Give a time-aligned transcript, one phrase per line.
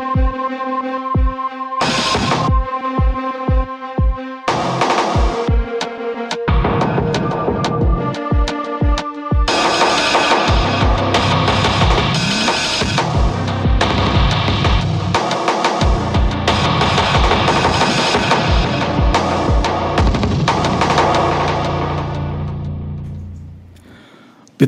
[0.00, 0.69] Thank you.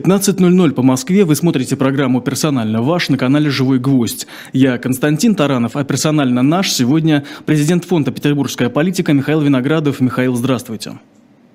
[0.02, 4.26] 15.00 по Москве вы смотрите программу «Персонально ваш» на канале «Живой гвоздь».
[4.52, 10.00] Я Константин Таранов, а персонально наш сегодня президент фонда «Петербургская политика» Михаил Виноградов.
[10.00, 10.98] Михаил, здравствуйте.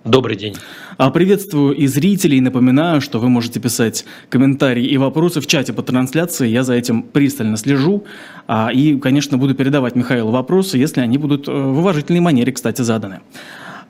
[0.05, 0.55] Добрый день.
[0.95, 2.39] А приветствую и зрителей.
[2.39, 6.47] Напоминаю, что вы можете писать комментарии и вопросы в чате по трансляции.
[6.47, 8.05] Я за этим пристально слежу.
[8.47, 12.81] А, и, конечно, буду передавать Михаилу вопросы, если они будут э, в уважительной манере, кстати,
[12.81, 13.19] заданы.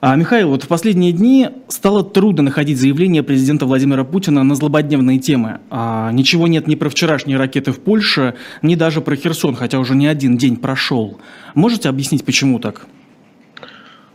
[0.00, 5.18] А, Михаил, вот в последние дни стало трудно находить заявление президента Владимира Путина на злободневные
[5.18, 5.58] темы.
[5.70, 9.96] А, ничего нет ни про вчерашние ракеты в Польше, ни даже про Херсон, хотя уже
[9.96, 11.18] не один день прошел.
[11.56, 12.86] Можете объяснить, почему так?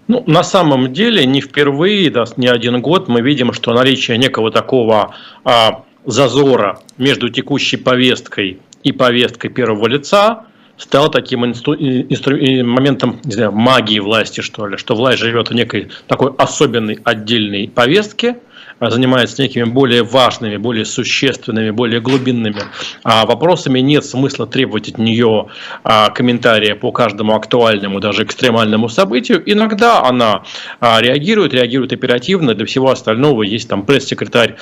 [0.08, 4.52] Ну, на самом деле, не впервые, да, не один год мы видим, что наличие некого
[4.52, 10.46] такого а, зазора между текущей повесткой и повесткой первого лица
[10.78, 11.76] стал таким инстру...
[11.76, 12.36] инстру...
[12.66, 17.68] моментом не знаю, магии власти, что ли, что власть живет в некой такой особенной отдельной
[17.68, 18.38] повестке–
[18.90, 22.62] занимается некими более важными, более существенными, более глубинными
[23.04, 25.48] а, вопросами, нет смысла требовать от нее
[25.84, 29.42] а, комментария по каждому актуальному, даже экстремальному событию.
[29.46, 30.44] Иногда она
[30.82, 32.54] реагирует, реагирует оперативно.
[32.54, 34.56] Для всего остального есть там пресс-секретарь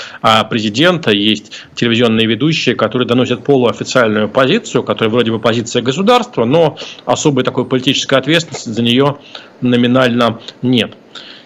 [0.49, 7.43] президента, есть телевизионные ведущие, которые доносят полуофициальную позицию, которая вроде бы позиция государства, но особой
[7.43, 9.17] такой политической ответственности за нее
[9.61, 10.95] номинально нет.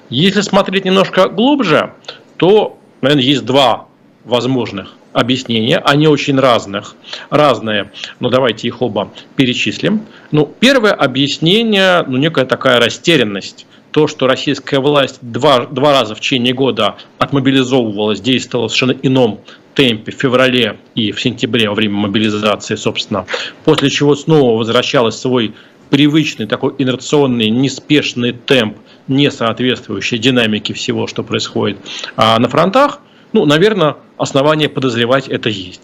[0.09, 1.93] Если смотреть немножко глубже,
[2.37, 3.87] то, наверное, есть два
[4.23, 6.95] возможных объяснения, они очень разных,
[7.29, 10.01] разные, но давайте их оба перечислим.
[10.31, 16.19] Ну, первое объяснение, ну, некая такая растерянность, то, что российская власть два, два раза в
[16.19, 19.39] течение года отмобилизовывалась, действовала в совершенно ином
[19.73, 23.25] темпе в феврале и в сентябре во время мобилизации, собственно,
[23.63, 25.53] после чего снова возвращалась в свой
[25.89, 28.77] привычный такой инерционный, неспешный темп
[29.07, 31.77] не соответствующей динамике всего, что происходит
[32.15, 32.99] а на фронтах,
[33.33, 35.81] ну, наверное, основания подозревать это есть.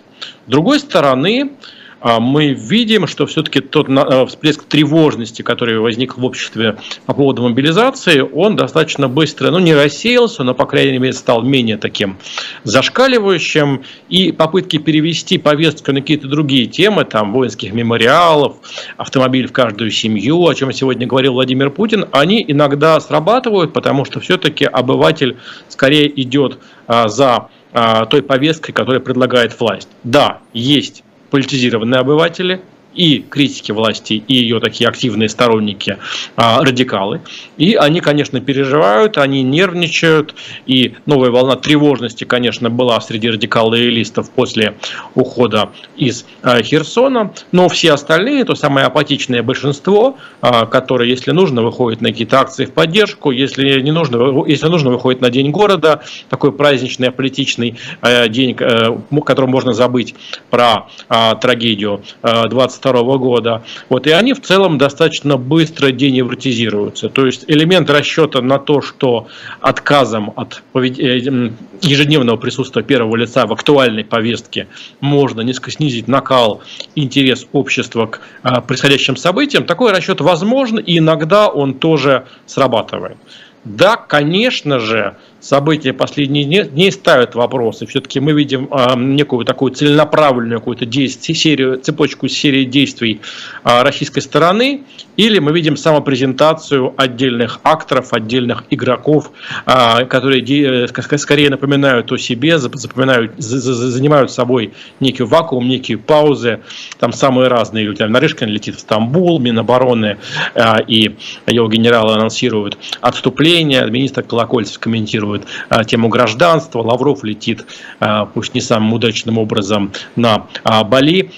[0.47, 1.51] С другой стороны,
[2.01, 8.21] мы видим, что все-таки тот э, всплеск тревожности, который возник в обществе по поводу мобилизации,
[8.21, 12.17] он достаточно быстро, ну не рассеялся, но, по крайней мере, стал менее таким
[12.63, 13.83] зашкаливающим.
[14.09, 18.57] И попытки перевести повестку на какие-то другие темы, там, воинских мемориалов,
[18.97, 24.19] автомобиль в каждую семью, о чем сегодня говорил Владимир Путин, они иногда срабатывают, потому что
[24.19, 25.37] все-таки обыватель
[25.69, 29.87] скорее идет а, за а, той повесткой, которую предлагает власть.
[30.03, 32.61] Да, есть политизированные обыватели,
[32.93, 35.97] и критики власти, и ее такие активные сторонники,
[36.35, 37.21] а, радикалы.
[37.57, 40.35] И они, конечно, переживают, они нервничают,
[40.65, 44.75] и новая волна тревожности, конечно, была среди радикалов и после
[45.15, 51.61] ухода из а, Херсона, но все остальные, то самое апатичное большинство, а, которое, если нужно,
[51.61, 56.01] выходит на какие-то акции в поддержку, если не нужно, если нужно, выходит на День города,
[56.29, 60.15] такой праздничный, аполитичный а, день, а, которым можно забыть
[60.49, 63.63] про а, трагедию 20 2022 года.
[63.89, 67.09] Вот, и они в целом достаточно быстро деневротизируются.
[67.09, 69.27] То есть элемент расчета на то, что
[69.59, 74.67] отказом от э, ежедневного присутствия первого лица в актуальной повестке
[74.99, 76.61] можно несколько снизить накал,
[76.95, 83.17] интерес общества к э, происходящим событиям, такой расчет возможен, и иногда он тоже срабатывает.
[83.63, 87.85] Да, конечно же, события последних дней ставят вопросы.
[87.85, 93.21] Все-таки мы видим э, некую такую целенаправленную какую-то действие, серию, цепочку серии действий
[93.63, 94.83] э, российской стороны,
[95.17, 99.31] или мы видим самопрезентацию отдельных акторов, отдельных игроков,
[99.65, 106.61] э, которые э, скорее напоминают о себе, запоминают, занимают собой некий вакуум, некие паузы.
[106.99, 108.03] Там самые разные люди.
[108.03, 110.17] Нарышкин летит в Стамбул, Минобороны
[110.53, 111.15] э, и
[111.47, 116.81] его генералы анонсируют отступление, министр Колокольцев комментирует рассматривают а, тему гражданства.
[116.81, 117.65] Лавров летит,
[117.99, 121.31] а, пусть не самым удачным образом, на а, Бали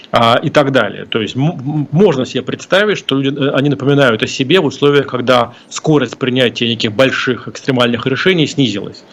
[0.44, 1.06] и так далее.
[1.06, 5.54] То есть можно себе представить, что люди, э, они напоминают о себе в условиях, когда
[5.70, 9.04] скорость принятия неких больших экстремальных решений снизилась.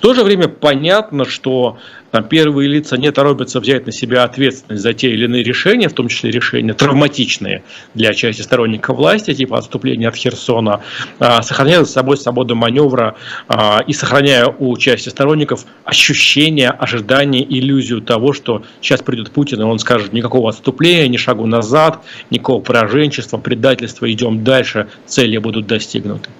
[0.00, 1.76] В то же время понятно, что
[2.10, 5.92] там, первые лица не торопятся взять на себя ответственность за те или иные решения, в
[5.92, 10.80] том числе решения травматичные для части сторонников власти, типа отступления от Херсона,
[11.18, 13.14] а, сохраняя за собой свободу маневра
[13.46, 19.64] а, и сохраняя у части сторонников ощущение, ожидание, иллюзию того, что сейчас придет Путин, и
[19.64, 26.30] он скажет никакого отступления, ни шагу назад, никакого пораженчества, предательства, идем дальше, цели будут достигнуты.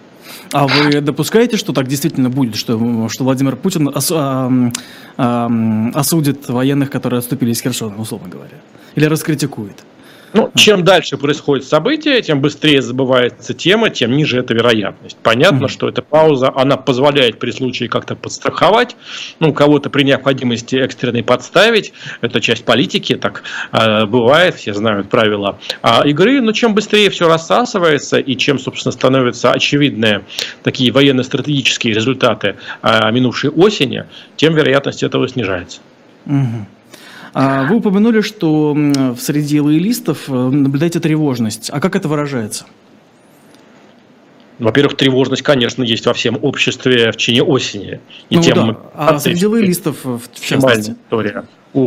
[0.53, 4.51] А вы допускаете, что так действительно будет, что, что Владимир Путин ос, а,
[5.17, 5.51] а,
[5.95, 8.57] осудит военных, которые отступили из Херсона, условно говоря?
[8.97, 9.85] Или раскритикует?
[10.33, 15.17] Ну, чем дальше происходит событие, тем быстрее забывается тема, тем ниже эта вероятность.
[15.23, 15.69] Понятно, mm-hmm.
[15.69, 18.97] что эта пауза, она позволяет при случае как-то подстраховать,
[19.41, 21.93] ну, кого-то при необходимости экстренной подставить.
[22.21, 23.43] Это часть политики, так
[23.73, 26.41] э, бывает, все знают правила э, игры.
[26.41, 30.23] Но чем быстрее все рассасывается и чем, собственно, становятся очевидные
[30.63, 34.05] такие военно-стратегические результаты э, минувшей осени,
[34.37, 35.81] тем вероятность этого снижается.
[36.27, 36.80] Mm-hmm.
[37.33, 38.77] А вы упомянули, что
[39.19, 41.71] среди лоялистов э, наблюдаете тревожность.
[41.73, 42.67] А как это выражается?
[44.59, 48.01] Во-первых, тревожность, конечно, есть во всем обществе в чине осени.
[48.29, 48.77] И ну, тем да.
[48.95, 50.93] А среди лоялистов, в частности?
[51.07, 51.45] История.
[51.73, 51.83] У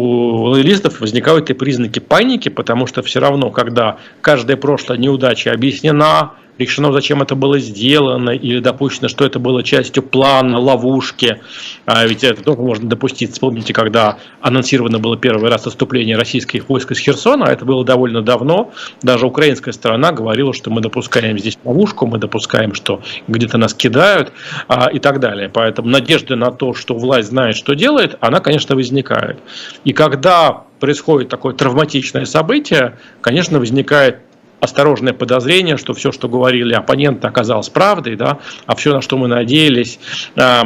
[0.45, 6.91] лоялистов возникают и признаки паники, потому что все равно, когда каждая прошлая неудача объяснена, решено,
[6.91, 11.41] зачем это было сделано, или допущено, что это было частью плана, ловушки.
[11.85, 13.31] А ведь это тоже можно допустить.
[13.31, 18.21] Вспомните, когда анонсировано было первый раз отступление российских войск из Херсона, а это было довольно
[18.21, 18.71] давно,
[19.01, 24.31] даже украинская сторона говорила, что мы допускаем здесь ловушку, мы допускаем, что где-то нас кидают
[24.67, 25.49] а, и так далее.
[25.49, 29.39] Поэтому надежда на то, что власть знает, что делает, она, конечно, возникает.
[29.83, 34.19] И когда происходит такое травматичное событие, конечно, возникает
[34.63, 39.27] осторожное подозрение, что все, что говорили оппоненты, оказалось правдой, да, а все, на что мы
[39.27, 39.99] надеялись,
[40.35, 40.63] э,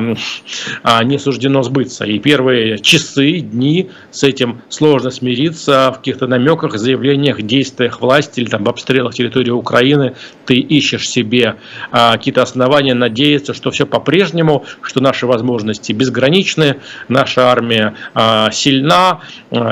[1.03, 2.05] не суждено сбыться.
[2.05, 8.47] И первые часы, дни с этим сложно смириться в каких-то намеках, заявлениях, действиях власти или
[8.47, 10.13] там в обстрелах территории Украины
[10.45, 11.55] ты ищешь себе
[11.91, 16.77] э, какие-то основания надеяться, что все по-прежнему, что наши возможности безграничны,
[17.09, 19.21] наша армия э, сильна,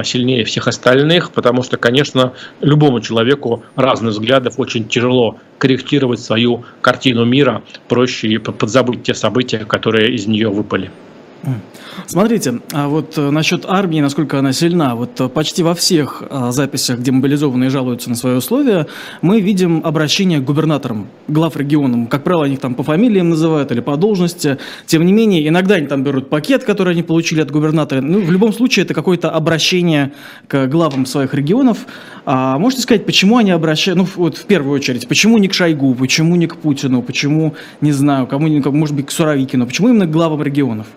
[0.04, 7.25] сильнее всех остальных, потому что, конечно, любому человеку разные взглядов очень тяжело корректировать свою картину
[7.25, 10.91] мира, проще подзабыть те события, которые из нее выпали.
[12.07, 16.51] Смотрите, а вот э, насчет армии, насколько она сильна, вот э, почти во всех э,
[16.51, 18.88] записях, где мобилизованные жалуются на свои условия,
[19.21, 22.07] мы видим обращение к губернаторам, глав регионам.
[22.07, 24.57] Как правило, их там по фамилиям называют или по должности.
[24.86, 28.01] Тем не менее, иногда они там берут пакет, который они получили от губернатора.
[28.01, 30.12] Ну, в любом случае, это какое-то обращение
[30.48, 31.86] к главам своих регионов.
[32.25, 35.95] А можете сказать, почему они обращают, ну, вот в первую очередь, почему не к Шойгу,
[35.95, 40.12] почему не к Путину, почему, не знаю, кому, может быть, к Суровикину, почему именно к
[40.12, 40.88] главам регионов?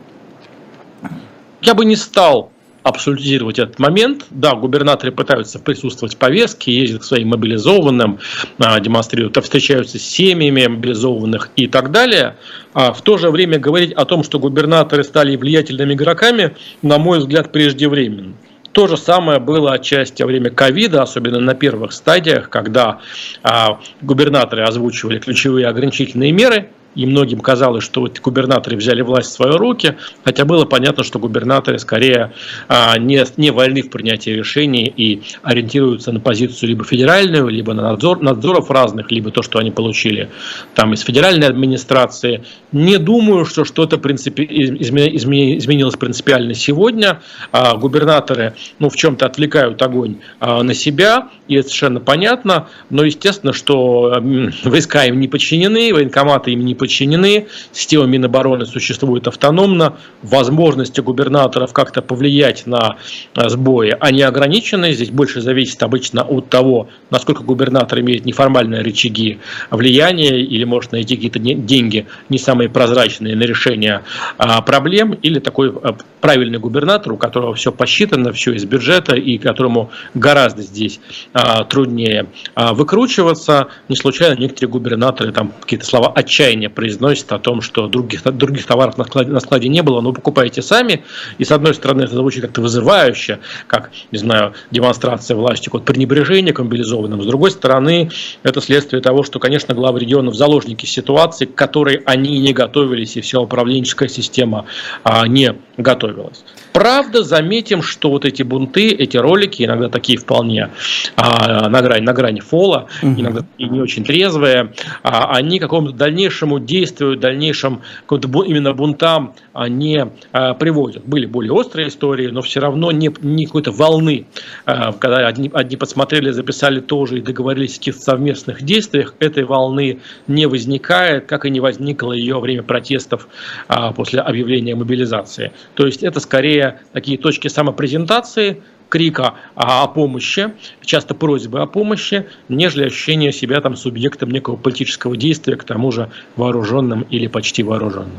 [1.60, 2.52] Я бы не стал
[2.82, 4.26] абсолютизировать этот момент.
[4.30, 8.18] Да, губернаторы пытаются присутствовать в повестке, ездят к своим мобилизованным,
[8.58, 12.36] а, демонстрируют, встречаются с семьями мобилизованных и так далее.
[12.74, 17.18] А в то же время говорить о том, что губернаторы стали влиятельными игроками, на мой
[17.18, 18.34] взгляд, преждевременно.
[18.72, 23.00] То же самое было отчасти во время ковида, особенно на первых стадиях, когда
[23.42, 29.32] а, губернаторы озвучивали ключевые ограничительные меры, и многим казалось, что вот губернаторы взяли власть в
[29.34, 32.32] свои руки, хотя было понятно, что губернаторы скорее
[32.68, 37.82] а, не, не вольны в принятии решений и ориентируются на позицию либо федеральную, либо на
[37.82, 40.30] надзор, надзоров разных, либо то, что они получили
[40.74, 42.44] там из федеральной администрации.
[42.72, 47.20] Не думаю, что что-то принципи, изменилось принципиально сегодня.
[47.52, 53.04] А, губернаторы ну, в чем-то отвлекают огонь а, на себя, и это совершенно понятно, но
[53.04, 54.20] естественно, что
[54.64, 62.00] войска им не подчинены, военкоматы им не подчинены, система Минобороны существует автономно, возможности губернаторов как-то
[62.00, 62.96] повлиять на
[63.34, 69.40] э, сбои, они ограничены, здесь больше зависит обычно от того, насколько губернатор имеет неформальные рычаги
[69.70, 74.02] влияния или может найти какие-то деньги не самые прозрачные на решение
[74.38, 79.38] а, проблем, или такой э, правильный губернатор, у которого все посчитано, все из бюджета, и
[79.38, 81.00] которому гораздо здесь
[81.32, 83.68] а, труднее а, выкручиваться.
[83.88, 88.98] Не случайно некоторые губернаторы там какие-то слова отчаяния произносит о том, что других, других товаров
[88.98, 91.04] на складе, на складе не было, но покупаете сами.
[91.38, 96.52] И с одной стороны это звучит как-то вызывающе, как, не знаю, демонстрация власти, вот пренебрежение
[96.52, 97.22] к мобилизованным.
[97.22, 98.10] С другой стороны,
[98.42, 103.20] это следствие того, что, конечно, главы регионов заложники ситуации, к которой они не готовились, и
[103.20, 104.66] вся управленческая система
[105.04, 106.44] а, не готовилась.
[106.72, 110.70] Правда, заметим, что вот эти бунты, эти ролики, иногда такие вполне
[111.16, 113.20] а, на, грани, на грани фола, угу.
[113.20, 114.72] иногда и не очень трезвые,
[115.02, 121.04] а, они какому-то дальнейшему действию, дальнейшим именно бунтам они а, приводят.
[121.04, 124.26] Были более острые истории, но все равно не, не какой-то волны,
[124.66, 130.00] а, когда одни, одни подсмотрели, записали тоже и договорились о каких-то совместных действиях, этой волны
[130.26, 133.28] не возникает, как и не возникло ее во время протестов
[133.68, 135.52] а, после объявления мобилизации.
[135.74, 140.52] То есть это скорее такие точки самопрезентации, крика о помощи,
[140.84, 146.10] часто просьбы о помощи, нежели ощущение себя там субъектом некого политического действия, к тому же
[146.36, 148.18] вооруженным или почти вооруженным.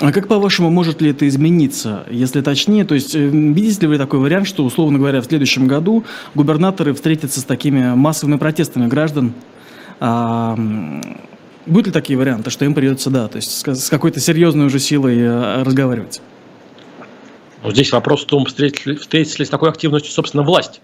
[0.00, 2.84] А как, по-вашему, может ли это измениться, если точнее?
[2.84, 6.04] То есть, э, видите ли вы такой вариант, что, условно говоря, в следующем году
[6.36, 9.32] губернаторы встретятся с такими массовыми протестами граждан?
[9.98, 10.56] А,
[11.66, 15.18] будут ли такие варианты, что им придется, да, то есть с какой-то серьезной уже силой
[15.18, 16.20] э, разговаривать?
[17.62, 20.80] Ну, здесь вопрос в том, встретились ли с такой активностью, собственно, власть.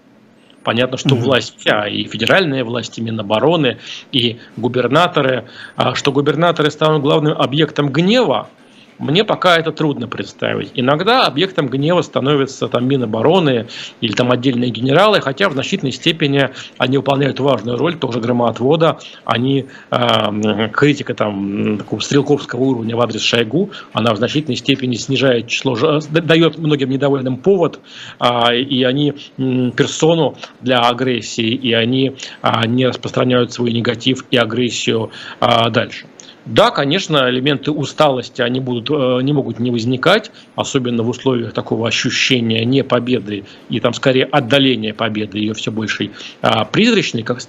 [0.63, 1.19] Понятно, что mm-hmm.
[1.19, 3.77] власть вся, и федеральная власть, и Минобороны,
[4.11, 8.49] и губернаторы, а что губернаторы станут главным объектом гнева,
[8.97, 10.71] мне пока это трудно представить.
[10.75, 13.67] Иногда объектом гнева становятся там Минобороны
[14.01, 18.99] или там отдельные генералы, хотя в значительной степени они выполняют важную роль, тоже громоотвода.
[19.25, 25.47] Они, э, критика там такого стрелковского уровня в адрес Шойгу, она в значительной степени снижает
[25.47, 25.75] число,
[26.09, 27.79] дает многим недовольным повод,
[28.19, 34.37] э, и они э, персону для агрессии, и они э, не распространяют свой негатив и
[34.37, 35.11] агрессию
[35.41, 36.05] э, дальше.
[36.45, 41.87] Да, конечно, элементы усталости они будут, э, не могут не возникать, особенно в условиях такого
[41.87, 46.11] ощущения не победы и там скорее отдаления победы, ее все большей
[46.41, 47.39] а, призрачной, как,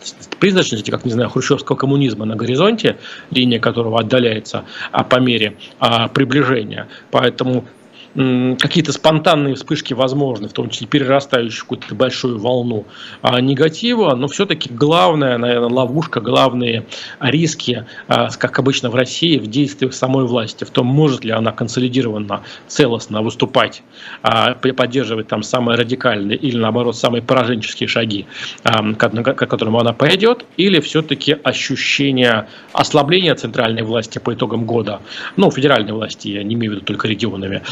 [0.40, 2.96] призрачности, как, не знаю, хрущевского коммунизма на горизонте,
[3.30, 6.88] линия которого отдаляется а, по мере а, приближения.
[7.10, 7.66] Поэтому
[8.16, 12.86] какие-то спонтанные вспышки возможны, в том числе перерастающие какую-то большую волну
[13.20, 16.86] а, негатива, но все-таки главная, наверное, ловушка, главные
[17.20, 21.52] риски, а, как обычно в России, в действиях самой власти, в том, может ли она
[21.52, 23.82] консолидированно, целостно выступать,
[24.22, 28.26] а, поддерживать там самые радикальные или, наоборот, самые пораженческие шаги,
[28.62, 35.00] к, которым она пойдет, или все-таки ощущение ослабления центральной власти по итогам года,
[35.36, 37.62] ну, федеральной власти, я не имею в виду только регионами,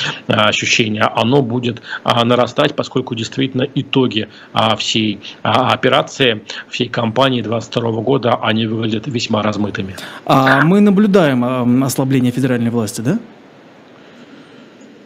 [0.43, 8.03] ощущение, оно будет а, нарастать, поскольку действительно итоги а, всей а, операции, всей кампании 2022
[8.03, 9.97] года, они выглядят весьма размытыми.
[10.27, 13.19] А мы наблюдаем ослабление федеральной власти, да?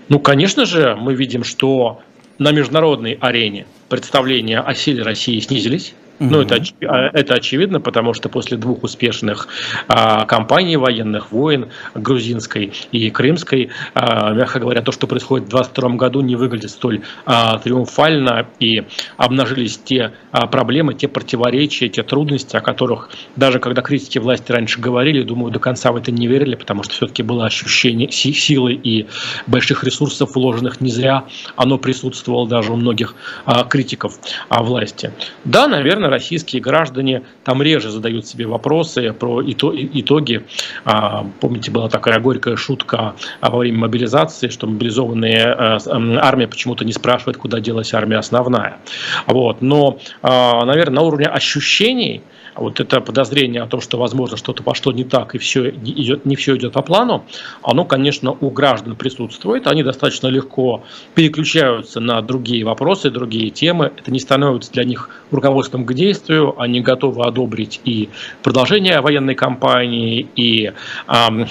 [0.09, 2.01] Ну, конечно же, мы видим, что
[2.39, 5.95] на международной арене представления о силе России снизились.
[6.19, 9.49] Ну, это, а, это очевидно, потому что после двух успешных
[9.87, 15.97] а, кампаний военных войн, грузинской и крымской, а, мягко говоря, то, что происходит в 2022
[15.97, 18.85] году, не выглядит столь а, триумфально, и
[19.17, 24.81] обнажились те а, проблемы, те противоречия, те трудности, о которых даже когда критики власти раньше
[24.81, 29.07] говорили, думаю, до конца в это не верили, потому что все-таки было ощущение силы и
[29.47, 31.25] больших ресурсов, вложенных не зря,
[31.57, 35.13] оно присутствовало даже у многих а, критиков а, власти.
[35.45, 40.45] Да, наверное, российские граждане там реже задают себе вопросы про итоги.
[40.85, 45.79] А, помните, была такая горькая шутка во время мобилизации, что мобилизованные э,
[46.21, 48.79] армия почему-то не спрашивает, куда делась армия основная.
[49.27, 49.63] Вот.
[49.63, 52.23] Но, а, наверное, на уровне ощущений–
[52.59, 56.37] вот это подозрение о том, что, возможно, что-то пошло не так и все идет, не
[56.37, 57.25] все идет по плану,
[57.63, 59.67] оно, конечно, у граждан присутствует.
[59.67, 60.83] Они достаточно легко
[61.15, 63.93] переключаются на другие вопросы, другие темы.
[63.97, 66.61] Это не становится для них руководством к действию.
[66.61, 68.09] Они готовы одобрить и
[68.43, 70.73] продолжение военной кампании, и
[71.07, 71.45] э,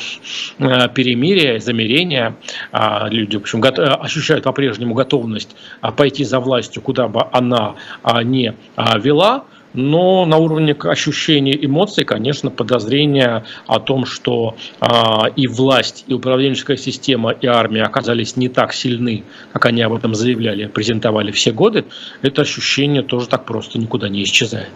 [0.93, 2.35] перемирие, замирение.
[2.71, 3.69] Э, люди, в общем, го-
[4.01, 9.45] ощущают по-прежнему готовность э, пойти за властью, куда бы она э, не э, вела
[9.77, 16.77] но на уровне ощущений эмоций, конечно, подозрения о том, что а, и власть, и управленческая
[16.77, 21.85] система, и армия оказались не так сильны, как они об этом заявляли, презентовали все годы,
[22.23, 24.69] это ощущение тоже так просто никуда не исчезает.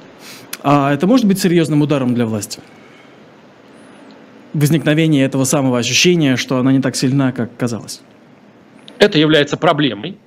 [0.62, 2.60] А это может быть серьезным ударом для власти?
[4.54, 8.02] Возникновение этого самого ощущения, что она не так сильна, как казалось?
[9.00, 10.20] Это является проблемой,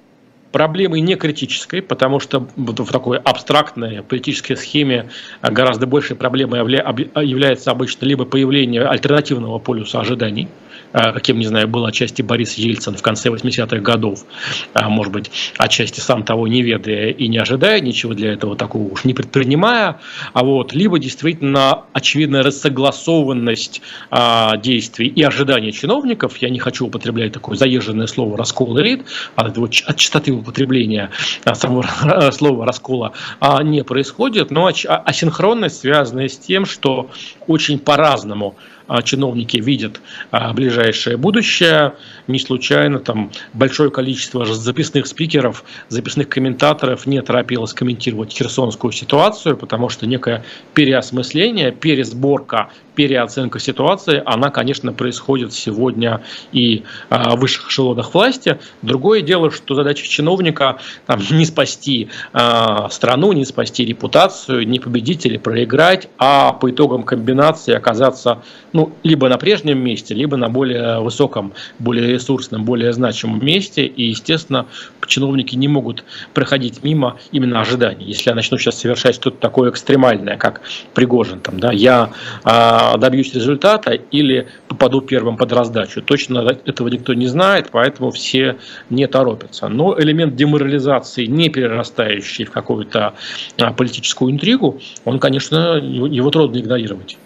[0.54, 5.10] проблемой не критической, потому что в такой абстрактной политической схеме
[5.42, 10.46] гораздо большей проблемой является обычно либо появление альтернативного полюса ожиданий,
[10.94, 14.24] каким, не знаю, был отчасти Борис Ельцин в конце 80-х годов,
[14.74, 18.84] а, может быть, отчасти сам того не ведая и не ожидая ничего для этого такого
[18.84, 20.00] уж не предпринимая,
[20.32, 27.32] а вот, либо действительно очевидная рассогласованность а, действий и ожидания чиновников, я не хочу употреблять
[27.32, 31.10] такое заезженное слово «раскол элит», а от, от частоты употребления
[31.44, 37.10] а, самого слова «раскола» а, не происходит, но асинхронность, связанная с тем, что
[37.46, 40.00] очень по-разному а, чиновники видят
[40.30, 41.94] а, ближайшее будущее.
[42.26, 49.88] Не случайно там большое количество записных спикеров, записных комментаторов не торопилось комментировать херсонскую ситуацию, потому
[49.88, 56.22] что некое переосмысление, пересборка, переоценка ситуации, она, конечно, происходит сегодня
[56.52, 58.58] и а, в высших эшелонах власти.
[58.82, 62.08] Другое дело, что задача чиновника там, не спасти
[62.90, 68.42] страну, не спасти репутацию, не победить или проиграть, а по итогам комбинации оказаться
[68.74, 73.86] ну, либо на прежнем месте, либо на более высоком, более ресурсном, более значимом месте.
[73.86, 74.66] И, естественно,
[75.06, 76.04] чиновники не могут
[76.34, 78.04] проходить мимо именно ожиданий.
[78.04, 80.60] Если я начну сейчас совершать что-то такое экстремальное, как
[80.92, 82.10] Пригожин, там, да, я
[82.42, 86.02] а, добьюсь результата или попаду первым под раздачу.
[86.02, 88.56] Точно этого никто не знает, поэтому все
[88.90, 89.68] не торопятся.
[89.68, 93.14] Но элемент деморализации, не перерастающий в какую-то
[93.56, 97.18] а, политическую интригу, он, конечно, его трудно игнорировать.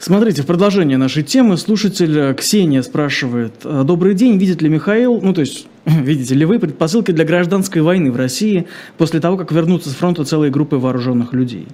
[0.00, 3.52] Смотрите, в продолжение нашей темы слушатель э, Ксения спрашивает.
[3.64, 7.82] «Э, Добрый день, видит ли Михаил, ну то есть видите ли вы предпосылки для гражданской
[7.82, 8.66] войны в России
[8.96, 11.68] после того, как вернутся с фронта целые группы вооруженных людей?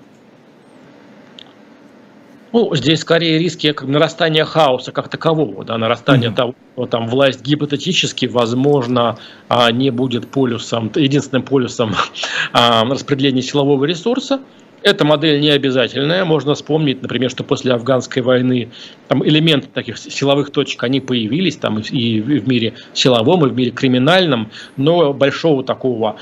[2.53, 6.35] Ну, здесь скорее риски нарастания хаоса как такового, да, нарастания mm-hmm.
[6.35, 9.19] того, что там власть гипотетически, возможно,
[9.49, 11.95] а, не будет полюсом, единственным полюсом
[12.53, 14.41] а, распределения силового ресурса,
[14.83, 16.25] эта модель не обязательная.
[16.25, 18.71] Можно вспомнить, например, что после афганской войны
[19.09, 23.71] там элементы таких силовых точек, они появились там и в мире силовом, и в мире
[23.71, 26.17] криминальном, но большого такого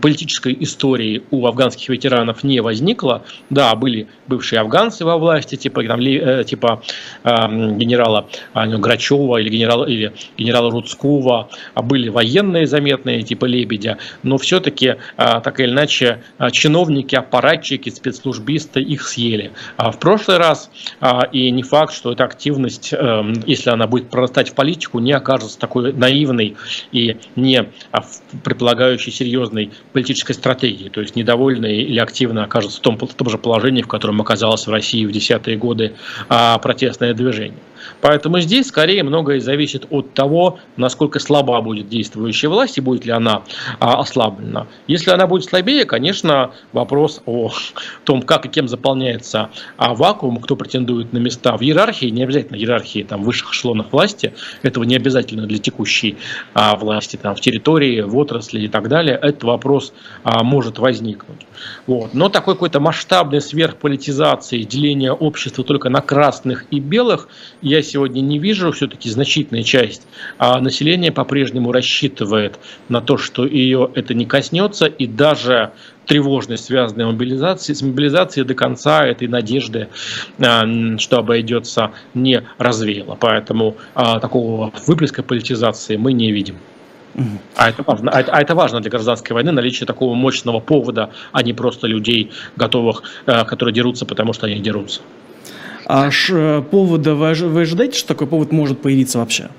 [0.00, 3.24] политической истории у афганских ветеранов не возникло.
[3.50, 6.82] Да, были бывшие афганцы во власти, типа, там, э, типа
[7.24, 7.30] э,
[7.76, 14.38] генерала э, Грачева или генерала, или генерала Рудского, а были военные заметные, типа Лебедя, но
[14.38, 19.52] все-таки, э, так или иначе, э, чиновники, аппаратчики, спецслужбисты их съели.
[19.76, 24.10] А в прошлый раз, э, и не факт, что эта активность, э, если она будет
[24.10, 26.56] прорастать в политику, не окажется такой наивной
[26.92, 27.66] и не
[28.42, 33.38] предполагающей серьезной политической стратегии, то есть недовольные или активно окажутся в том, в том же
[33.38, 35.94] положении, в котором оказалось в России в десятые годы
[36.28, 37.58] а, протестное движение.
[38.00, 43.12] Поэтому здесь скорее многое зависит от того, насколько слаба будет действующая власть и будет ли
[43.12, 43.42] она
[43.78, 44.66] а, ослаблена.
[44.86, 47.50] Если она будет слабее, конечно, вопрос о
[48.04, 52.56] том, как и кем заполняется а, вакуум, кто претендует на места в иерархии, не обязательно
[52.56, 56.16] иерархии там, высших эшелонов власти, этого не обязательно для текущей
[56.54, 59.92] а, власти там, в территории, в отрасли и так далее, этот вопрос
[60.24, 61.46] а, может возникнуть.
[61.86, 62.12] Вот.
[62.14, 67.28] Но такой какой-то масштабной сверхполитизации, деления общества только на красных и белых,
[67.66, 68.70] я сегодня не вижу.
[68.70, 70.06] Все-таки значительная часть
[70.38, 75.72] а населения по-прежнему рассчитывает на то, что ее это не коснется, и даже
[76.06, 79.88] тревожность, связанная мобилизации, с мобилизацией до конца этой надежды,
[80.38, 80.64] а,
[80.98, 83.16] что обойдется, не развеяла.
[83.18, 86.56] Поэтому а, такого выплеска политизации мы не видим.
[87.56, 91.42] А это, важно, а, а это важно для гражданской войны, наличие такого мощного повода, а
[91.42, 95.00] не просто людей, готовых, которые дерутся, потому что они дерутся.
[95.88, 99.50] А ш, э, повода вы, вы ожидаете, что такой повод может появиться вообще?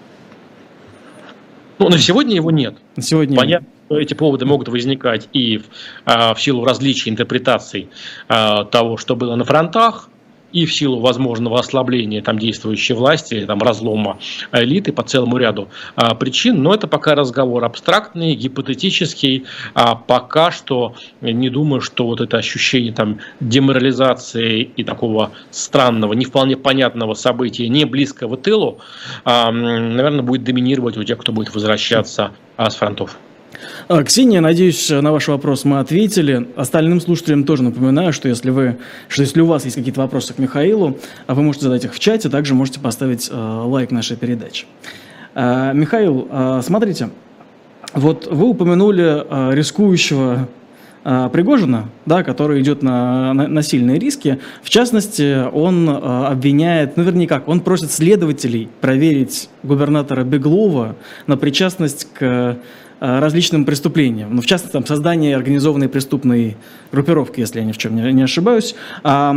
[1.79, 2.75] Ну, на сегодня его нет.
[2.97, 5.63] На сегодня Понятно, что эти поводы могут возникать и в,
[6.05, 7.89] а, в силу различий интерпретаций
[8.27, 10.09] а, того, что было на фронтах,
[10.51, 14.19] и в силу возможного ослабления там, действующей власти, там, разлома
[14.51, 20.95] элиты по целому ряду а, причин, но это пока разговор абстрактный, гипотетический, а пока что
[21.21, 27.67] не думаю, что вот это ощущение там, деморализации и такого странного, не вполне понятного события,
[27.67, 28.79] не близкого тылу,
[29.25, 33.17] а, наверное, будет доминировать у тех, кто будет возвращаться а, с фронтов.
[33.87, 36.47] А, Ксения, надеюсь, на ваш вопрос мы ответили.
[36.55, 40.39] Остальным слушателям тоже напоминаю, что если, вы, что если у вас есть какие-то вопросы к
[40.39, 44.65] Михаилу, а вы можете задать их в чате, также можете поставить э, лайк нашей передаче.
[45.35, 46.27] Михаил,
[46.63, 47.11] смотрите,
[47.93, 50.47] вот вы упомянули рискующего
[51.03, 54.39] Пригожина, да, который идет на, на, на сильные риски.
[54.63, 60.95] В частности, он обвиняет, ну вернее как, он просит следователей проверить губернатора Беглова
[61.27, 62.57] на причастность к
[62.99, 64.35] различным преступлениям.
[64.35, 66.57] Ну, в частности, там, создание организованной преступной
[66.91, 68.75] группировки, если я ни в чем не, не ошибаюсь.
[69.03, 69.33] А,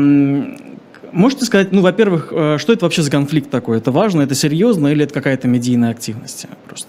[1.12, 3.79] можете сказать, ну, во-первых, э, что это вообще за конфликт такой?
[3.79, 6.88] Это важно, это серьезно или это какая-то медийная активность просто?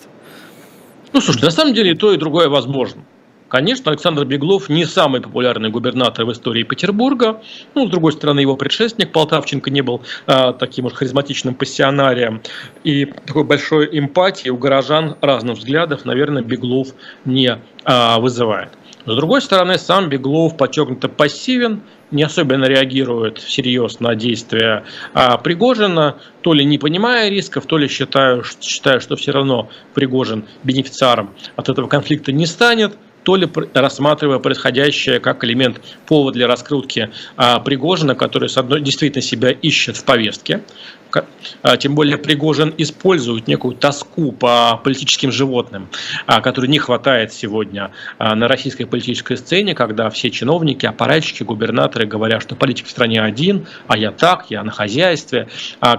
[1.14, 3.02] Ну, слушай, на самом деле и то, и другое возможно.
[3.52, 7.42] Конечно, Александр Беглов не самый популярный губернатор в истории Петербурга.
[7.76, 12.42] Ну, с другой стороны, его предшественник Полтавченко не был а, таким уж харизматичным пассионарием.
[12.86, 16.94] И такой большой эмпатии у горожан разных взглядов, наверное, Беглов
[17.26, 18.70] не а, вызывает.
[19.06, 26.16] С другой стороны, сам Беглов подчеркнуто пассивен, не особенно реагирует всерьез на действия а, Пригожина,
[26.40, 31.68] то ли не понимая рисков, то ли считая, считая, что все равно Пригожин бенефициаром от
[31.68, 38.16] этого конфликта не станет– то ли рассматривая происходящее как элемент повод для раскрутки а, Пригожина,
[38.16, 38.50] который,
[38.82, 40.62] действительно себя ищет в повестке,
[41.80, 45.89] тем более Пригожин использует некую тоску по политическим животным,
[46.26, 52.06] а, которой не хватает сегодня а, на российской политической сцене, когда все чиновники, аппаратчики, губернаторы
[52.06, 55.47] говорят, что политик в стране один, а я так, я на хозяйстве.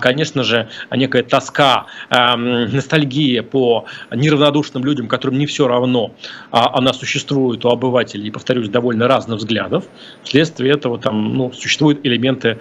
[0.00, 6.14] Конечно же, некая тоска, ностальгия по неравнодушным людям, которым не все равно,
[6.50, 9.84] она существует у обывателей, повторюсь, довольно разных взглядов.
[10.22, 12.58] Вследствие этого там ну, существуют элементы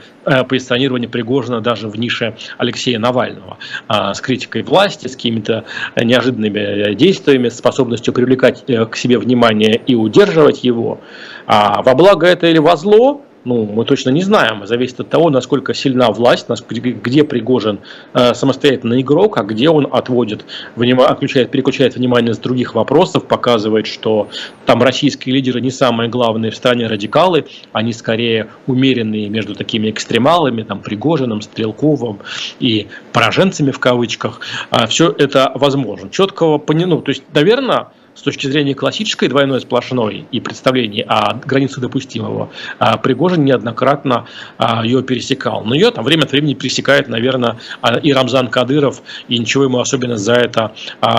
[0.47, 7.49] позиционирования Пригожина даже в нише Алексея Навального а, с критикой власти, с какими-то неожиданными действиями,
[7.49, 10.99] способностью привлекать э, к себе внимание и удерживать его.
[11.47, 14.65] А во благо это или во зло, ну, мы точно не знаем.
[14.67, 17.79] Зависит от того, насколько сильна власть, где Пригожин
[18.13, 24.29] э, самостоятельный игрок, а где он отводит, отключает, переключает внимание с других вопросов, показывает, что
[24.65, 30.63] там российские лидеры не самые главные в стране радикалы, они скорее умеренные между такими экстремалами,
[30.63, 32.19] там, Пригожиным, Стрелковым
[32.59, 34.39] и пораженцами в кавычках.
[34.69, 36.09] А все это возможно.
[36.09, 41.79] Четкого, ну, то есть, наверное, с точки зрения классической двойной сплошной и представлений о границе
[41.79, 44.25] допустимого, а, Пригожин неоднократно
[44.57, 45.63] а, ее пересекал.
[45.63, 49.79] Но ее там время от времени пересекает, наверное, а, и Рамзан Кадыров, и ничего ему
[49.79, 50.73] особенно за это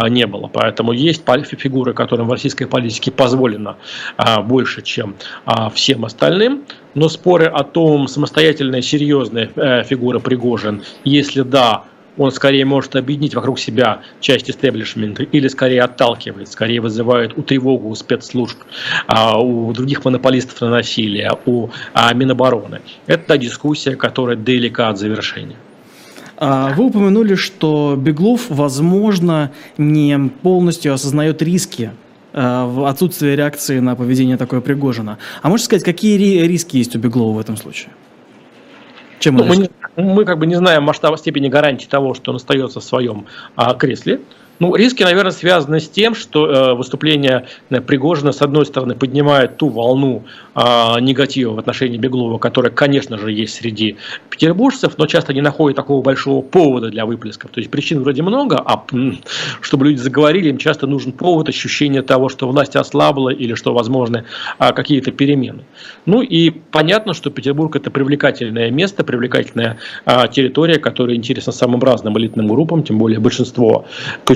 [0.09, 0.49] не было.
[0.49, 1.25] Поэтому есть
[1.59, 3.77] фигуры, которым в российской политике позволено
[4.45, 5.17] больше, чем
[5.75, 6.65] всем остальным.
[6.95, 11.85] Но споры о том, самостоятельная, серьезная э, фигура Пригожин, если да,
[12.17, 17.89] он скорее может объединить вокруг себя часть истеблишмента или скорее отталкивает, скорее вызывает у тревогу
[17.89, 18.59] у спецслужб,
[19.07, 22.81] а, у других монополистов на насилие, у а, Минобороны.
[23.07, 25.57] Это та дискуссия, которая далека от завершения.
[26.37, 31.91] А, вы упомянули, что Беглов, возможно, не полностью осознает риски
[32.35, 35.19] в отсутствие реакции на поведение такое Пригожина.
[35.43, 37.91] А можете сказать, какие риски есть у Беглова в этом случае?
[39.23, 42.37] Чем ну, мы, не, мы как бы не знаем масштаба степени гарантии того, что он
[42.37, 44.21] остается в своем а, кресле.
[44.59, 49.57] Ну, риски, наверное, связаны с тем, что э, выступление э, Пригожина, с одной стороны, поднимает
[49.57, 50.61] ту волну э,
[51.01, 53.97] негатива в отношении Беглова, которая, конечно же, есть среди
[54.31, 57.51] петербуржцев, но часто не находит такого большого повода для выплесков.
[57.51, 58.85] То есть причин вроде много, а
[59.61, 64.25] чтобы люди заговорили, им часто нужен повод, ощущение того, что власть ослабла или что возможны
[64.59, 65.65] э, какие-то перемены.
[66.07, 72.17] Ну и понятно, что Петербург это привлекательное место, привлекательная э, территория, которая интересна самым разным
[72.19, 73.87] элитным группам, тем более большинство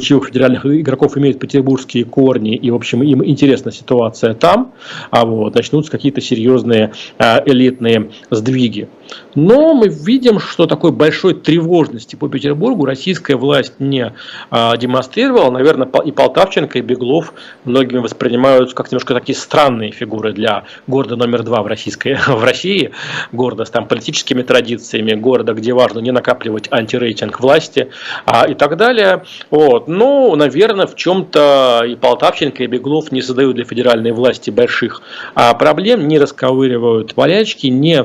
[0.07, 4.73] ключевых федеральных игроков имеют петербургские корни, и, в общем, им интересна ситуация там,
[5.11, 8.89] а вот начнутся какие-то серьезные а, элитные сдвиги.
[9.35, 14.13] Но мы видим, что такой большой тревожности по Петербургу российская власть не
[14.51, 15.51] а, демонстрировала.
[15.51, 21.43] Наверное, и Полтавченко, и Беглов многими воспринимаются как немножко такие странные фигуры для города номер
[21.43, 22.93] два в, российской, в России,
[23.33, 27.91] города с там, политическими традициями, города, где важно не накапливать антирейтинг власти
[28.25, 29.25] а, и так далее.
[29.51, 29.89] Вот.
[29.97, 35.01] Но, наверное, в чем-то и Полтавченко, и Беглов не создают для федеральной власти больших
[35.35, 38.05] а, проблем, не расковыривают болячки, не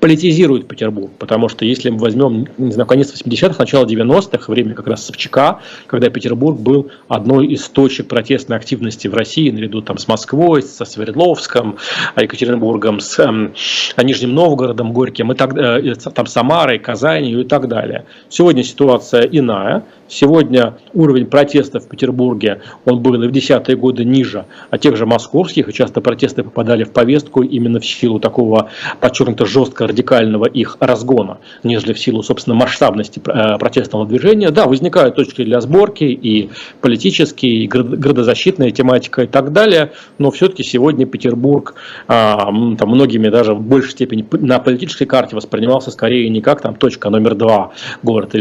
[0.00, 4.86] политизирует Петербург, потому что если мы возьмем, не знаю, конец 80-х, начало 90-х, время как
[4.86, 10.06] раз Собчака, когда Петербург был одной из точек протестной активности в России, наряду там с
[10.06, 11.78] Москвой, со Свердловском,
[12.16, 18.04] Екатеринбургом, с э, Нижним Новгородом, Горьким, и так, э, там Самарой, Казанью и так далее.
[18.28, 24.46] Сегодня ситуация иная, Сегодня уровень протестов в Петербурге, он был и в десятые годы ниже,
[24.70, 29.44] а тех же московских, и часто протесты попадали в повестку именно в силу такого подчеркнуто
[29.44, 34.50] жестко радикального их разгона, нежели в силу, собственно, масштабности э, протестного движения.
[34.50, 40.62] Да, возникают точки для сборки и политические, и градозащитная тематика и так далее, но все-таки
[40.62, 41.74] сегодня Петербург
[42.06, 42.46] а,
[42.76, 47.10] там, многими даже в большей степени на политической карте воспринимался скорее не как там точка
[47.10, 47.72] номер два
[48.02, 48.34] город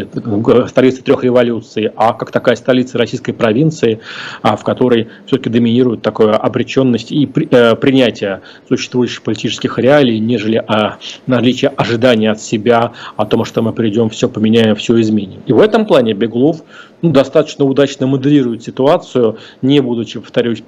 [0.67, 3.99] столица трех революций, а как такая столица российской провинции,
[4.41, 10.97] а, в которой все-таки доминирует такое обреченность и э, принятие существующих политических реалий, нежели а,
[11.37, 15.41] наличие ожидания от себя о том, что мы придем, все поменяем, все изменим.
[15.45, 16.63] И в этом плане Беглов
[17.03, 20.63] ну, достаточно удачно моделирует ситуацию, не будучи, повторюсь,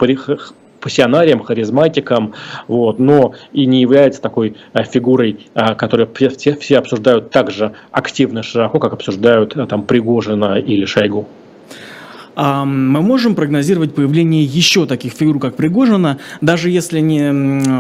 [0.80, 2.34] пассионарием, харизматиком,
[2.68, 7.74] вот, но и не является такой э, фигурой, э, которую все, все обсуждают так же
[7.92, 11.28] активно, широко, как обсуждают э, там Пригожина или Шойгу.
[12.40, 17.32] Мы можем прогнозировать появление еще таких фигур, как Пригожина, даже если не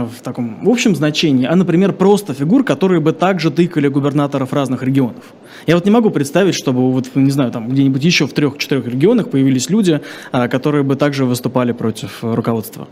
[0.06, 4.84] в таком в общем значении, а, например, просто фигур, которые бы также тыкали губернаторов разных
[4.84, 5.24] регионов.
[5.65, 9.30] Я вот не могу представить, чтобы, вот, не знаю, там где-нибудь еще в трех-четырех регионах
[9.30, 12.88] появились люди, а, которые бы также выступали против руководства.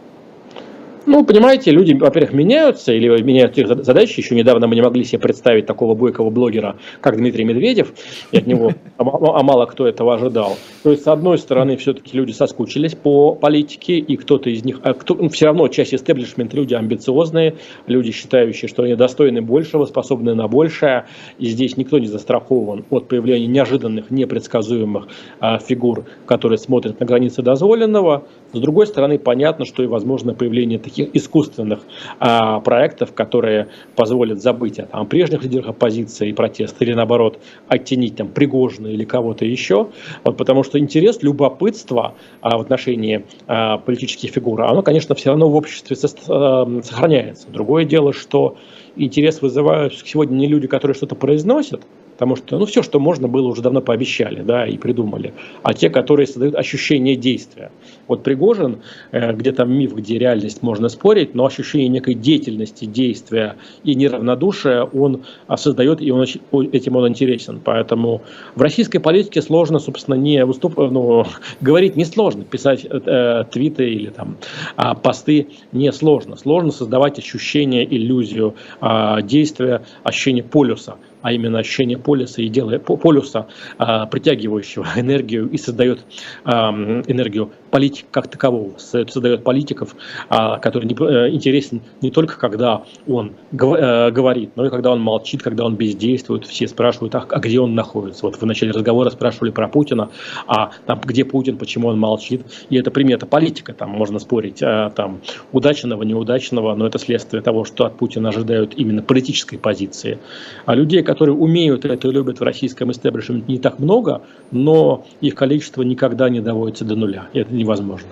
[1.08, 4.20] Ну, понимаете, люди, во-первых, меняются или меняют их задачи.
[4.20, 7.94] Еще недавно мы не могли себе представить такого бойкого блогера, как Дмитрий Медведев,
[8.34, 10.58] и от него, а, мало кто этого ожидал.
[10.84, 14.94] То есть, с одной стороны, все-таки люди соскучились по политике, и кто-то из них, а
[14.94, 17.56] кто, ну, все равно часть истеблишмента люди амбициозные,
[17.88, 21.06] люди, считающие, что они достойны большего, способны на большее,
[21.40, 25.08] и здесь никто не застрахован от появления неожиданных, непредсказуемых
[25.40, 28.26] а, фигур, которые смотрят на границы дозволенного.
[28.54, 31.80] С другой стороны, понятно, что и возможно появление таких искусственных
[32.20, 38.16] а, проектов, которые позволят забыть о там, прежних лидерах оппозиции и протеста, или наоборот, оттенить
[38.16, 39.90] там Пригожина или кого-то еще.
[40.24, 45.50] Вот, потому что интерес, любопытство а, в отношении а, политических фигур, оно, конечно, все равно
[45.50, 47.50] в обществе со, а, сохраняется.
[47.50, 48.56] Другое дело, что
[48.96, 51.82] интерес вызывают сегодня не люди, которые что-то произносят,
[52.18, 55.92] потому что ну, все, что можно было, уже давно пообещали да, и придумали, а те,
[55.92, 57.70] которые создают ощущение действия.
[58.08, 58.80] Вот Пригожин,
[59.12, 64.82] э, где там миф, где реальность можно спорить, но ощущение некой деятельности, действия и неравнодушия
[64.82, 66.26] он а, создает, и он,
[66.72, 67.62] этим он интересен.
[67.64, 68.24] Поэтому
[68.56, 70.76] в российской политике сложно, собственно, не выступ...
[70.78, 71.24] ну,
[71.62, 74.38] говорить несложно, писать э, твиты или там
[74.76, 76.36] э, посты несложно.
[76.36, 80.96] Сложно создавать ощущение, иллюзию э, действия, ощущение полюса
[81.28, 86.06] а именно ощущение полюса и делая полюса, а, притягивающего энергию и создает
[86.46, 89.96] энергию политик как такового, создает политиков,
[90.30, 95.02] а, который не, э, интересен не только когда он э, говорит, но и когда он
[95.02, 96.46] молчит, когда он бездействует.
[96.46, 98.26] Все спрашивают, а, где он находится.
[98.26, 100.10] Вот в начале разговора спрашивали про Путина,
[100.48, 102.42] а там где Путин, почему он молчит.
[102.70, 107.66] И это примета политика, там можно спорить, а, там удачного, неудачного, но это следствие того,
[107.66, 110.20] что от Путина ожидают именно политической позиции.
[110.66, 115.36] А людей, которые умеют это и любят в российском истеблишменте не так много, но их
[115.36, 117.28] количество никогда не доводится до нуля.
[117.34, 118.10] Это невозможно.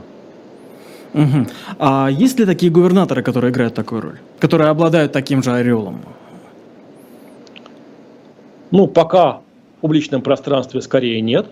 [1.13, 1.47] Угу.
[1.79, 6.01] А есть ли такие губернаторы, которые играют такую роль, которые обладают таким же ореолом?
[8.71, 9.39] Ну, пока
[9.77, 11.47] в публичном пространстве скорее нет.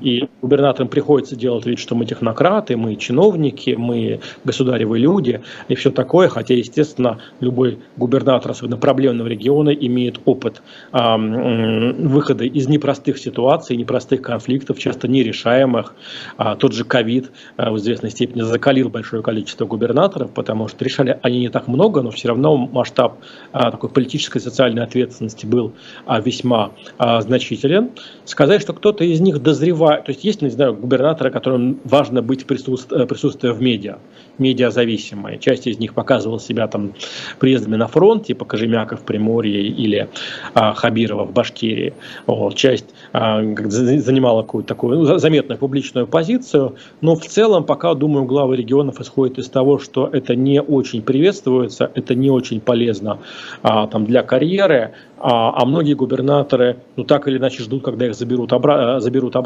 [0.00, 5.90] И губернаторам приходится делать вид, что мы технократы, мы чиновники, мы государевые люди и все
[5.90, 6.28] такое.
[6.28, 14.22] Хотя, естественно, любой губернатор, особенно проблемного региона, имеет опыт э, выхода из непростых ситуаций, непростых
[14.22, 15.94] конфликтов, часто нерешаемых.
[16.36, 21.18] А, тот же ковид а, в известной степени закалил большое количество губернаторов, потому что решали
[21.22, 23.18] они не так много, но все равно масштаб
[23.52, 25.72] а, такой политической и социальной ответственности был
[26.06, 27.90] а, весьма а, значителен.
[28.24, 32.22] Сказать, что кто-то из них дозревал подозреваю, то есть есть, не знаю, губернаторы, которым важно
[32.22, 33.98] быть присутствие, э, присутствие в медиа,
[34.38, 35.38] медиазависимые.
[35.38, 36.92] Часть из них показывала себя там
[37.38, 40.08] приездами на фронт, типа Кожемяка в Приморье или
[40.54, 41.94] а, Хабирова в Башкирии.
[42.26, 48.24] Вот, часть а, занимала какую-то такую ну, заметную публичную позицию, но в целом пока, думаю,
[48.24, 53.18] главы регионов исходят из того, что это не очень приветствуется, это не очень полезно
[53.62, 54.94] а, там, для карьеры,
[55.26, 59.43] а, а многие губернаторы, ну так или иначе ждут, когда их заберут, обра- заберут обратно,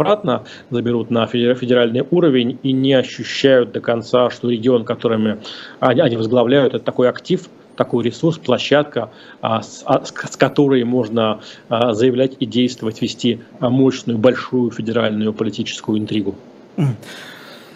[0.71, 5.39] заберут на федеральный уровень и не ощущают до конца, что регион, которыми
[5.81, 11.95] они, возглавляют, это такой актив, такой ресурс, площадка, а, с, а, с которой можно а,
[11.95, 16.35] заявлять и действовать, вести мощную, большую федеральную политическую интригу.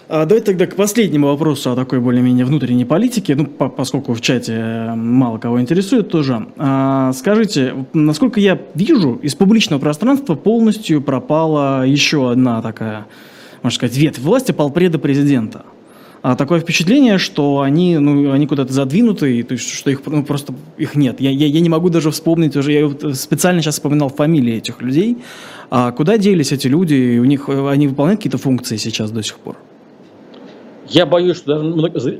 [0.08, 4.20] А давайте тогда к последнему вопросу о такой более-менее внутренней политике, ну, по поскольку в
[4.20, 6.46] чате э, мало кого интересует тоже.
[6.58, 13.06] А, скажите, насколько я вижу, из публичного пространства полностью пропала еще одна такая,
[13.62, 15.64] можно сказать, ветвь власти полпреда президента.
[16.22, 20.54] А такое впечатление, что они, ну, они куда-то задвинуты, то есть, что их ну, просто
[20.78, 21.20] их нет.
[21.20, 25.18] Я, я, я не могу даже вспомнить уже, я специально сейчас вспоминал фамилии этих людей.
[25.70, 27.18] А куда делись эти люди?
[27.18, 29.56] У них они выполняют какие-то функции сейчас до сих пор?
[30.92, 31.58] Я боюсь, что,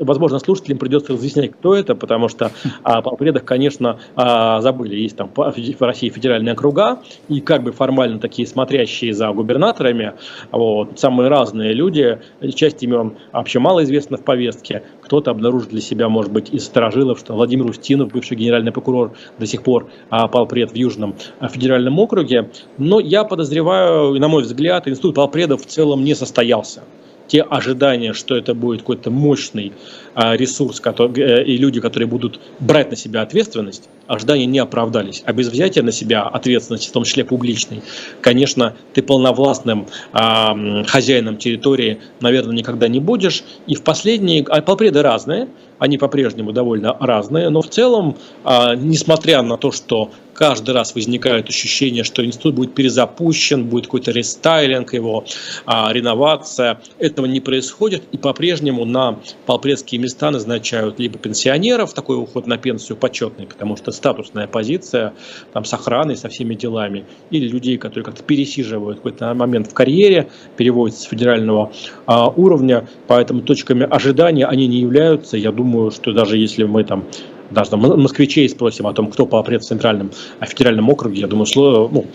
[0.01, 4.97] возможно, слушателям придется разъяснять, кто это, потому что а, по предах, конечно, а, забыли.
[4.97, 10.15] Есть там в России федеральные округа, и как бы формально такие смотрящие за губернаторами,
[10.51, 12.19] вот, самые разные люди,
[12.55, 14.85] часть имен вообще мало известно в повестке.
[15.03, 19.47] Кто-то обнаружит для себя, может быть, из сторожилов, что Владимир Устинов, бывший генеральный прокурор, до
[19.47, 22.51] сих пор а, полпред в Южном а, федеральном округе.
[22.79, 26.83] Но я подозреваю, на мой взгляд, институт полпредов в целом не состоялся
[27.29, 29.73] те ожидания, что это будет какой-то мощный
[30.15, 35.23] а, ресурс который, э, и люди, которые будут брать на себя ответственность, ожидания не оправдались.
[35.25, 37.83] А без взятия на себя ответственности, в том числе публичной,
[38.21, 43.43] конечно, ты полновластным э, хозяином территории, наверное, никогда не будешь.
[43.67, 44.45] И в последние...
[44.49, 45.49] А полпреды разные,
[45.83, 51.49] они по-прежнему довольно разные, но в целом, э, несмотря на то, что каждый раз возникает
[51.49, 55.25] ощущение, что институт будет перезапущен, будет какой-то рестайлинг его,
[55.67, 56.81] а, реновация.
[56.99, 62.97] Этого не происходит, и по-прежнему на полпредские места назначают либо пенсионеров, такой уход на пенсию
[62.97, 65.15] почетный, потому что статусная позиция
[65.53, 70.31] там, с охраной, со всеми делами, или людей, которые как-то пересиживают какой-то момент в карьере,
[70.57, 71.73] переводятся с федерального
[72.07, 75.37] а, уровня, поэтому точками ожидания они не являются.
[75.37, 77.05] Я думаю, что даже если мы там
[77.53, 82.07] даже москвичей спросим о том, кто попрет в центральном а федеральном округе, я думаю, ну,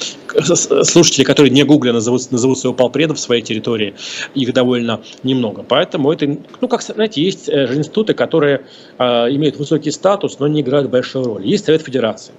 [0.83, 3.93] слушатели, которые не гугля назовут, назовут своего полпреда в своей территории,
[4.35, 5.63] их довольно немного.
[5.67, 8.65] Поэтому это, ну, как, знаете, есть э, же институты, которые
[8.97, 9.03] э,
[9.35, 11.45] имеют высокий статус, но не играют большую роль.
[11.45, 12.33] Есть Совет Федерации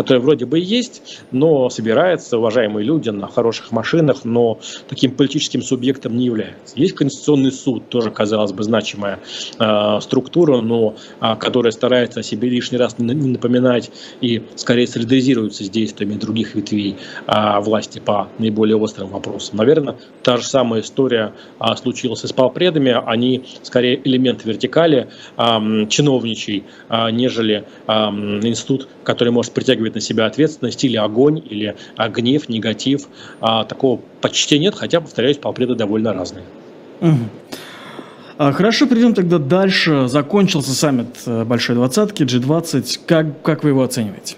[0.00, 4.58] которая вроде бы и есть, но собирается, уважаемые люди, на хороших машинах, но
[4.88, 6.74] таким политическим субъектом не является.
[6.74, 9.18] Есть Конституционный суд, тоже, казалось бы, значимая
[9.58, 13.90] э, структура, но э, которая старается о себе лишний раз не, не напоминать
[14.22, 19.58] и скорее солидаризируется с действиями других ветвей э, власти по наиболее острым вопросам.
[19.58, 25.86] Наверное, та же самая история э, случилась и с полпредами, они скорее элемент вертикали э,
[25.90, 31.76] чиновничий, э, нежели э, институт, который может притягивать на себя ответственность или огонь, или
[32.10, 33.08] гнев, негатив.
[33.40, 36.44] А, такого почти нет, хотя, повторяюсь, полпреды довольно разные.
[37.00, 38.52] Угу.
[38.52, 40.08] Хорошо, перейдем тогда дальше.
[40.08, 43.00] Закончился саммит э, Большой Двадцатки, G20.
[43.06, 44.36] Как, как вы его оцениваете?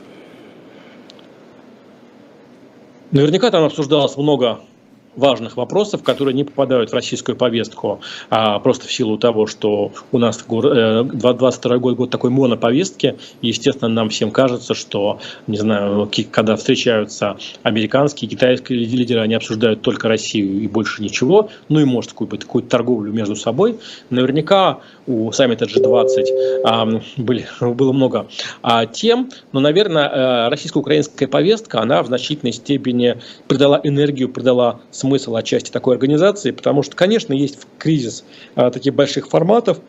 [3.13, 4.61] Наверняка там обсуждалось много
[5.17, 10.19] важных вопросов, которые не попадают в российскую повестку, а просто в силу того, что у
[10.19, 16.57] нас 2022 э, год год такой моноповестки, естественно, нам всем кажется, что, не знаю, когда
[16.57, 22.39] встречаются американские, китайские лидеры, они обсуждают только Россию и больше ничего, ну и, может, какую-то
[22.39, 23.79] какую торговлю между собой.
[24.11, 28.27] Наверняка у саммита G20 были, было много
[28.63, 35.35] а, тем, но, наверное, э, российско-украинская повестка, она в значительной степени придала энергию, придала смысл
[35.35, 39.81] отчасти такой организации, потому что, конечно, есть кризис а, таких больших форматов,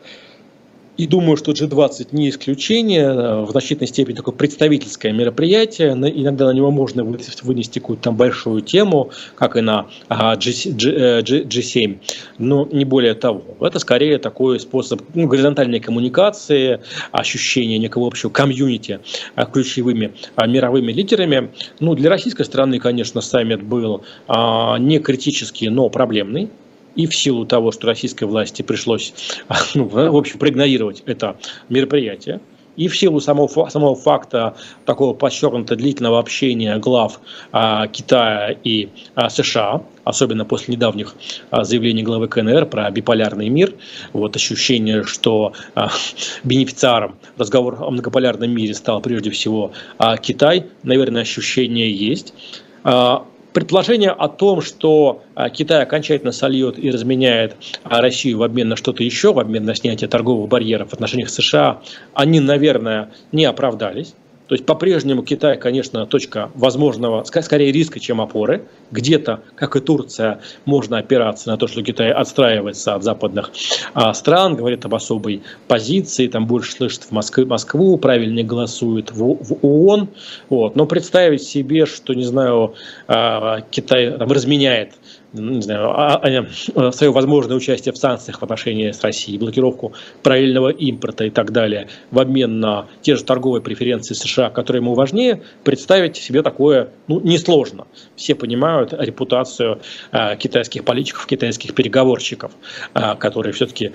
[0.96, 5.92] и думаю, что G20 не исключение, в значительной степени такое представительское мероприятие.
[5.92, 11.98] Иногда на него можно вынести какую-то там большую тему, как и на G, G, G7,
[12.38, 13.42] но не более того.
[13.60, 16.80] Это скорее такой способ ну, горизонтальной коммуникации,
[17.10, 19.00] ощущения некого общего комьюнити
[19.34, 21.50] а, ключевыми а, мировыми лидерами.
[21.80, 26.50] Ну, для российской страны, конечно, саммит был а, не критический, но проблемный
[26.96, 29.14] и в силу того, что российской власти пришлось,
[29.74, 31.36] ну, в общем, проигнорировать это
[31.68, 32.40] мероприятие,
[32.76, 37.20] и в силу самого, самого факта такого подчеркнуто длительного общения глав
[37.52, 41.14] а, Китая и а, США, особенно после недавних
[41.50, 43.74] а, заявлений главы КНР про биполярный мир,
[44.12, 45.90] вот ощущение, что а,
[46.44, 52.34] бенефициаром разговора о многополярном мире стал прежде всего а, Китай, наверное, ощущение есть.
[52.82, 58.68] А, Предположение о том, что а, Китай окончательно сольет и разменяет а, Россию в обмен
[58.68, 61.80] на что-то еще, в обмен на снятие торговых барьеров в отношениях США,
[62.14, 64.16] они, наверное, не оправдались.
[64.46, 68.64] То есть по-прежнему Китай, конечно, точка возможного, скорее риска, чем опоры.
[68.90, 73.52] Где-то, как и Турция, можно опираться на то, что Китай отстраивается от западных
[73.94, 79.16] а, стран, говорит об особой позиции, там больше слышит в Москву, Москву правильнее голосует в,
[79.16, 80.08] в ООН.
[80.50, 80.76] Вот.
[80.76, 82.74] Но представить себе, что, не знаю,
[83.08, 84.92] а, Китай там, разменяет
[85.34, 89.92] не знаю, а, а, а, свое возможное участие в санкциях в отношении с Россией, блокировку
[90.22, 94.94] параллельного импорта и так далее, в обмен на те же торговые преференции США, которые ему
[94.94, 97.86] важнее, представить себе такое ну, несложно.
[98.16, 99.80] Все понимают репутацию
[100.12, 102.52] э, китайских политиков, китайских переговорщиков,
[102.94, 103.92] э, которые все-таки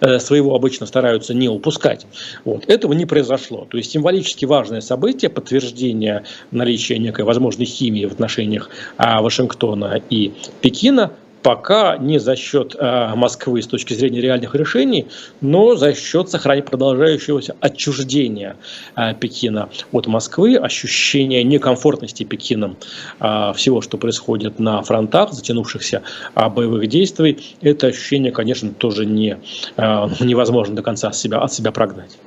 [0.00, 2.06] э, своего обычно стараются не упускать.
[2.44, 2.68] Вот.
[2.68, 3.66] Этого не произошло.
[3.70, 8.68] То есть символически важное событие, подтверждение наличия некой возможной химии в отношениях
[8.98, 15.06] э, Вашингтона и Пекина пока не за счет э, Москвы с точки зрения реальных решений,
[15.40, 18.56] но за счет сохранения продолжающегося отчуждения
[18.96, 22.76] э, Пекина от Москвы, ощущения некомфортности Пекином
[23.20, 26.02] э, всего, что происходит на фронтах, затянувшихся
[26.34, 27.38] боевых действий.
[27.60, 29.38] Это ощущение, конечно, тоже не,
[29.76, 32.18] невозможно до конца от себя, от себя прогнать.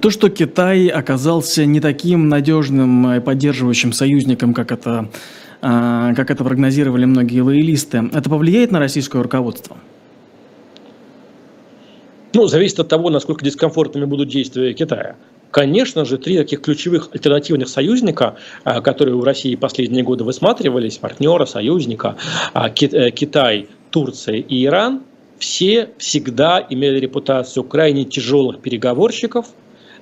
[0.00, 5.08] То, что Китай оказался не таким надежным и поддерживающим союзником, как это
[5.60, 9.76] как это прогнозировали многие лоялисты, это повлияет на российское руководство?
[12.34, 15.16] Ну, зависит от того, насколько дискомфортными будут действия Китая.
[15.50, 21.46] Конечно же, три таких ключевых альтернативных союзника, а, которые у России последние годы высматривались, партнера,
[21.46, 22.16] союзника,
[22.52, 25.02] а, э, Китай, Турция и Иран,
[25.38, 29.46] все всегда имели репутацию крайне тяжелых переговорщиков–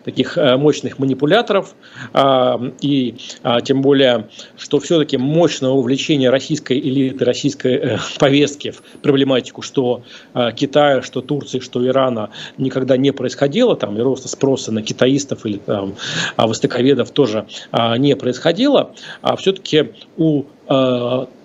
[0.06, 1.74] таких э, мощных манипуляторов,
[2.12, 8.80] а, и а, тем более, что все-таки мощного увлечения российской элиты, российской э, повестки в
[9.02, 14.70] проблематику, что э, Китая, что Турции, что Ирана никогда не происходило, там и роста спроса
[14.70, 15.96] на китаистов или там
[16.36, 17.46] а, востоковедов тоже
[17.98, 20.44] не происходило, а все-таки у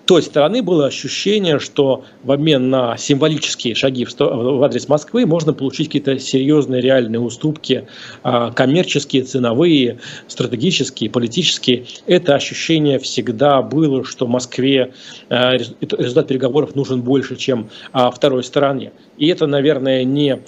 [0.06, 5.88] той стороны было ощущение, что в обмен на символические шаги в адрес Москвы можно получить
[5.88, 7.86] какие-то серьезные реальные уступки,
[8.22, 11.84] а, коммерческие, ценовые, стратегические, политические.
[12.06, 14.92] Это ощущение всегда было, что Москве
[15.28, 18.92] а, результат переговоров нужен больше, чем а, второй стороне.
[19.18, 20.40] И это, наверное, не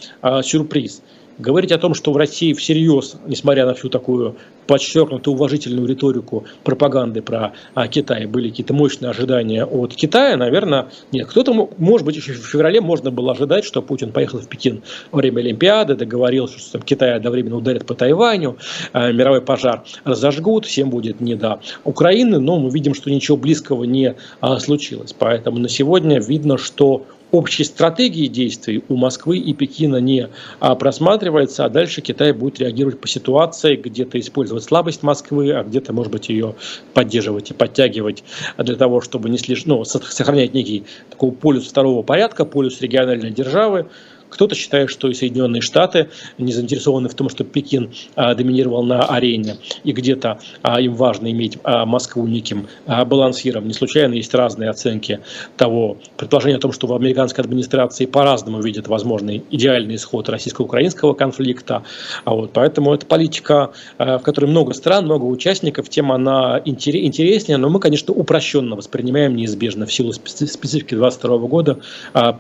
[0.43, 1.03] сюрприз.
[1.39, 7.23] Говорить о том, что в России всерьез, несмотря на всю такую подчеркнутую уважительную риторику пропаганды
[7.23, 11.27] про а, Китай, были какие-то мощные ожидания от Китая, наверное, нет.
[11.27, 15.19] Кто-то, может быть, еще в феврале можно было ожидать, что Путин поехал в Пекин во
[15.19, 18.57] время Олимпиады, договорился, что там, Китай одновременно ударит по Тайваню,
[18.93, 23.85] а, мировой пожар разожгут, всем будет не до Украины, но мы видим, что ничего близкого
[23.85, 25.15] не а, случилось.
[25.19, 30.29] Поэтому на сегодня видно, что общей стратегии действий у Москвы и Пекина не
[30.61, 35.93] а, просматривается, а дальше Китай будет реагировать по ситуации, где-то использовать слабость Москвы, а где-то,
[35.93, 36.55] может быть, ее
[36.95, 38.23] поддерживать и подтягивать
[38.57, 43.89] для того, чтобы не слишком, ну, сохранять некий такой полюс второго порядка, полюс региональной державы,
[44.35, 46.09] кто-то считает, что и Соединенные Штаты
[46.39, 51.31] не заинтересованы в том, чтобы Пекин а, доминировал на арене, и где-то а, им важно
[51.31, 53.67] иметь а, Москву неким балансиром.
[53.67, 55.21] Не случайно есть разные оценки
[55.57, 61.85] того предположения о том, что в американской администрации по-разному видят возможный идеальный исход российско-украинского конфликта.
[62.25, 67.81] Вот, поэтому это политика, в которой много стран, много участников, тема она интереснее, но мы,
[67.81, 71.79] конечно, упрощенно воспринимаем неизбежно в силу специфики 2022 года,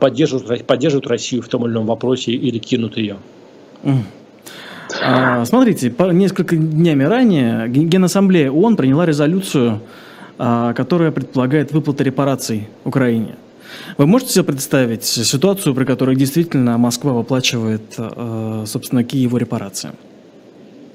[0.01, 3.17] поддерживают, поддерживают Россию в том или ином этом вопросе или кинут ее.
[5.03, 9.81] А, смотрите, несколько днями ранее Генассамблея ООН приняла резолюцию,
[10.39, 13.35] а, которая предполагает выплаты репараций Украине.
[13.99, 19.91] Вы можете себе представить ситуацию, при которой действительно Москва выплачивает, а, собственно, Киеву репарации?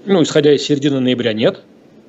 [0.05, 1.59] Ну, исходя из середины ноября, нет.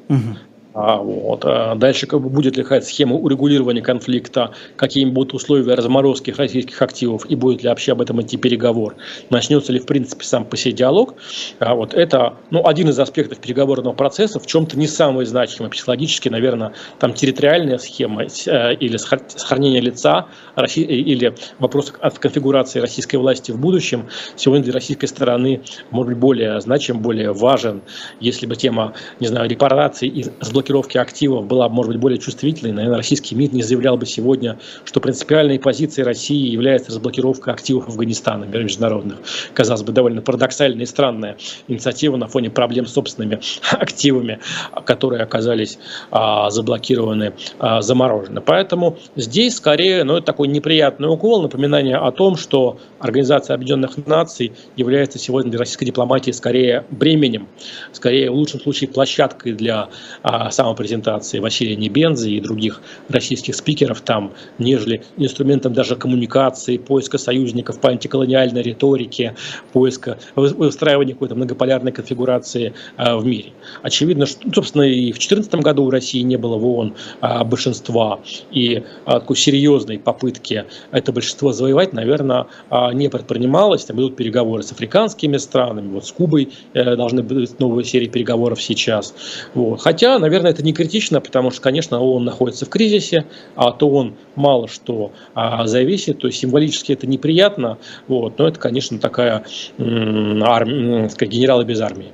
[0.08, 0.36] Угу.
[0.82, 1.44] А, вот.
[1.44, 6.80] А дальше как бы будет ли какая-то схема урегулирования конфликта, какие будут условия разморозки российских
[6.80, 8.96] активов и будет ли вообще об этом идти переговор,
[9.28, 11.16] начнется ли в принципе сам по себе диалог.
[11.58, 15.70] А вот это ну, один из аспектов переговорного процесса, в чем-то не самый значимый.
[15.70, 23.16] Психологически, наверное, там территориальная схема э, или сохранение лица России, или вопрос от конфигурации российской
[23.16, 25.60] власти в будущем сегодня для российской стороны
[25.90, 27.82] может быть более значим, более важен,
[28.18, 32.98] если бы тема, не знаю, репараций и разблокировки активов была, может быть, более чувствительной, наверное,
[32.98, 39.18] российский МИД не заявлял бы сегодня, что принципиальной позицией России является разблокировка активов Афганистана международных.
[39.54, 41.36] Казалось бы, довольно парадоксальная и странная
[41.68, 43.40] инициатива на фоне проблем с собственными
[43.70, 44.40] активами,
[44.84, 45.78] которые оказались
[46.10, 48.40] а, заблокированы, а, заморожены.
[48.40, 54.52] Поэтому здесь скорее, ну, это такой неприятный укол, напоминание о том, что Организация Объединенных Наций
[54.76, 57.48] является сегодня для российской дипломатии скорее бременем,
[57.92, 59.88] скорее в лучшем случае площадкой для
[60.22, 67.80] а, самопрезентации Василия Небензы и других российских спикеров там, нежели инструментом даже коммуникации, поиска союзников
[67.80, 69.34] по антиколониальной риторике,
[69.72, 73.52] поиска выстраивания какой-то многополярной конфигурации а, в мире.
[73.82, 77.44] Очевидно, что, ну, собственно, и в 2014 году у России не было в ООН а,
[77.44, 78.20] большинства,
[78.50, 82.46] и такой серьезной попытки это большинство завоевать, наверное,
[82.92, 83.84] не предпринималось.
[83.84, 88.60] Там идут переговоры с африканскими странами, вот с Кубой э, должны быть новые серии переговоров
[88.60, 89.14] сейчас.
[89.54, 89.80] Вот.
[89.80, 93.26] Хотя, наверное, это не критично, потому что, конечно, он находится в кризисе,
[93.56, 97.78] а то он мало что а, зависит, то есть символически это неприятно,
[98.08, 99.44] вот, но это, конечно, такая
[99.78, 102.12] армия, сказать, генералы без армии.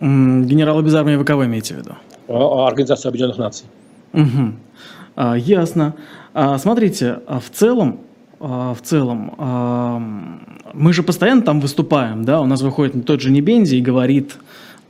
[0.00, 1.94] Генералы без армии вы кого имеете в виду?
[2.28, 3.66] А, Организация Объединенных Наций.
[4.12, 4.54] Угу.
[5.16, 5.94] А, ясно.
[6.32, 8.00] А, смотрите, а в целом,
[8.40, 10.02] а, в целом, а,
[10.72, 14.36] мы же постоянно там выступаем, да, у нас выходит тот же Небензи и говорит,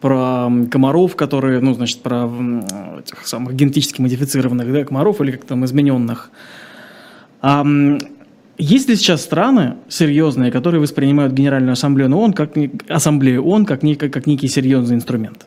[0.04, 2.30] про комаров, которые, ну, значит, про
[2.98, 6.30] этих самых генетически модифицированных да, комаров или как там измененных.
[7.40, 7.64] А,
[8.58, 12.50] есть ли сейчас страны серьезные, которые воспринимают Генеральную Ассамблею ООН как,
[12.86, 15.46] Ассамблею ООН как, как, как некий серьезный инструмент?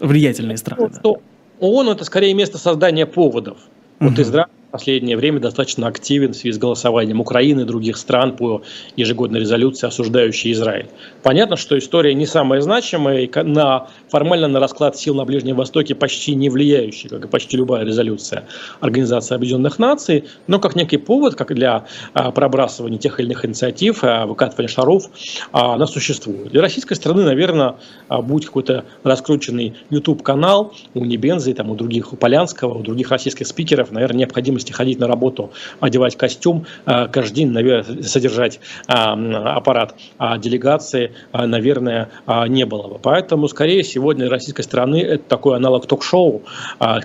[0.00, 0.90] Влиятельные страны.
[1.04, 1.20] Ну, да.
[1.60, 3.58] ООН– это скорее место создания поводов.
[4.00, 8.60] Вот Израиль последнее время достаточно активен в связи с голосованием Украины и других стран по
[8.94, 10.88] ежегодной резолюции, осуждающей Израиль.
[11.22, 15.94] Понятно, что история не самая значимая, и на, формально на расклад сил на Ближнем Востоке
[15.94, 18.44] почти не влияющая, как и почти любая резолюция
[18.80, 24.04] Организации Объединенных Наций, но как некий повод, как для а, пробрасывания тех или иных инициатив,
[24.04, 25.04] а, выкатывания шаров,
[25.52, 26.48] а, она существует.
[26.50, 27.76] Для российской страны, наверное,
[28.10, 33.90] будет какой-то раскрученный YouTube-канал у Небензы, там, у других, у Полянского, у других российских спикеров,
[33.90, 34.20] наверное,
[34.66, 35.50] необходимости ходить на работу,
[35.80, 39.14] одевать костюм, а, каждый день наверное, содержать а,
[39.56, 39.94] аппарат
[40.38, 42.08] делегации, наверное,
[42.48, 42.98] не было бы.
[43.02, 46.42] Поэтому, скорее, сегодня российской страны это такой аналог ток-шоу,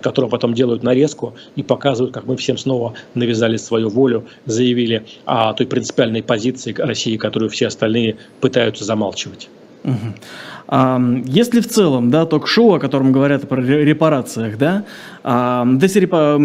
[0.01, 5.53] которого потом делают нарезку и показывают, как мы всем снова навязали свою волю, заявили о
[5.53, 9.49] той принципиальной позиции России, которую все остальные пытаются замалчивать.
[11.25, 14.85] Если в целом, да, ток-шоу, о котором говорят про репарациях, да,
[15.23, 16.39] эти репа...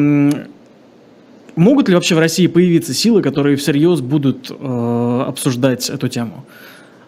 [1.57, 6.44] могут ли вообще в России появиться силы, которые всерьез будут э, обсуждать эту тему?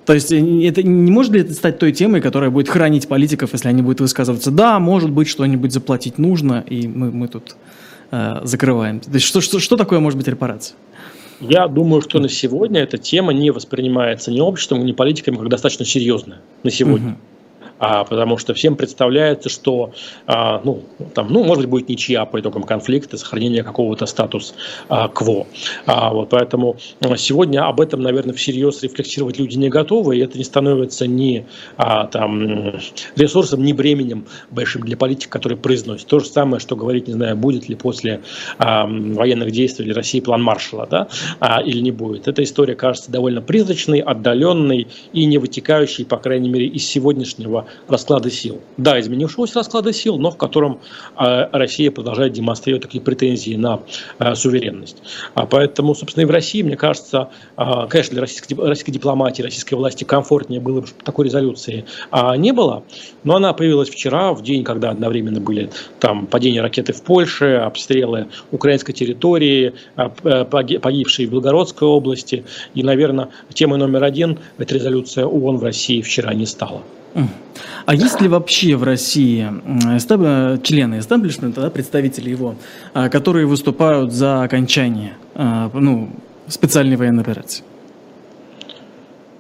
[0.07, 3.53] То есть э, это не может ли это стать той темой, которая будет хранить политиков,
[3.53, 7.57] если они будут высказываться, да, может быть, что-нибудь заплатить нужно, и мы, мы тут
[8.11, 9.01] э, закрываем.
[9.01, 10.76] То есть что, что, что такое может быть репарация?
[11.40, 15.84] Я думаю, что на сегодня эта тема не воспринимается ни обществом, ни политиками как достаточно
[15.84, 17.11] серьезная на сегодня.
[17.11, 17.18] Угу
[17.79, 19.93] а, потому что всем представляется, что
[20.26, 20.83] а, ну,
[21.14, 25.47] там, ну, может быть, будет ничья по итогам конфликта, сохранение какого-то статус-кво.
[25.87, 30.39] А, вот, поэтому а, сегодня об этом, наверное, всерьез рефлексировать люди не готовы, и это
[30.39, 32.74] не становится ни а, там,
[33.16, 36.07] ресурсом, ни бременем большим для политики, который произносит.
[36.07, 38.22] То же самое, что говорить, не знаю, будет ли после
[38.59, 41.09] а, военных действий России план Маршала, да,
[41.41, 42.29] а, или не будет.
[42.29, 48.31] Эта история кажется довольно призрачной, отдаленной и не вытекающей, по крайней мере, из сегодняшнего расклада
[48.31, 48.61] сил.
[48.77, 50.81] Да, изменившегося расклада сил, но в котором
[51.16, 53.81] а, Россия продолжает демонстрировать такие претензии на
[54.19, 55.03] а, суверенность.
[55.35, 60.05] А поэтому, собственно, и в России, мне кажется, конечно, для российской, российской дипломатии, российской власти
[60.05, 61.85] комфортнее было бы, чтобы такой резолюции
[62.37, 62.85] не было,
[63.25, 68.29] но она появилась вчера, в день, когда одновременно были там падение ракеты в Польше, обстрелы
[68.51, 72.45] украинской территории, погибшие в Белгородской области.
[72.75, 76.83] И, наверное, темой номер один эта резолюция ООН в России вчера не стала.
[77.86, 79.46] А есть ли вообще в России
[80.62, 82.54] члены эстаблишмента, да, представители его,
[82.94, 86.11] а, которые выступают за окончание а, ну,
[86.46, 87.64] специальной военной операции?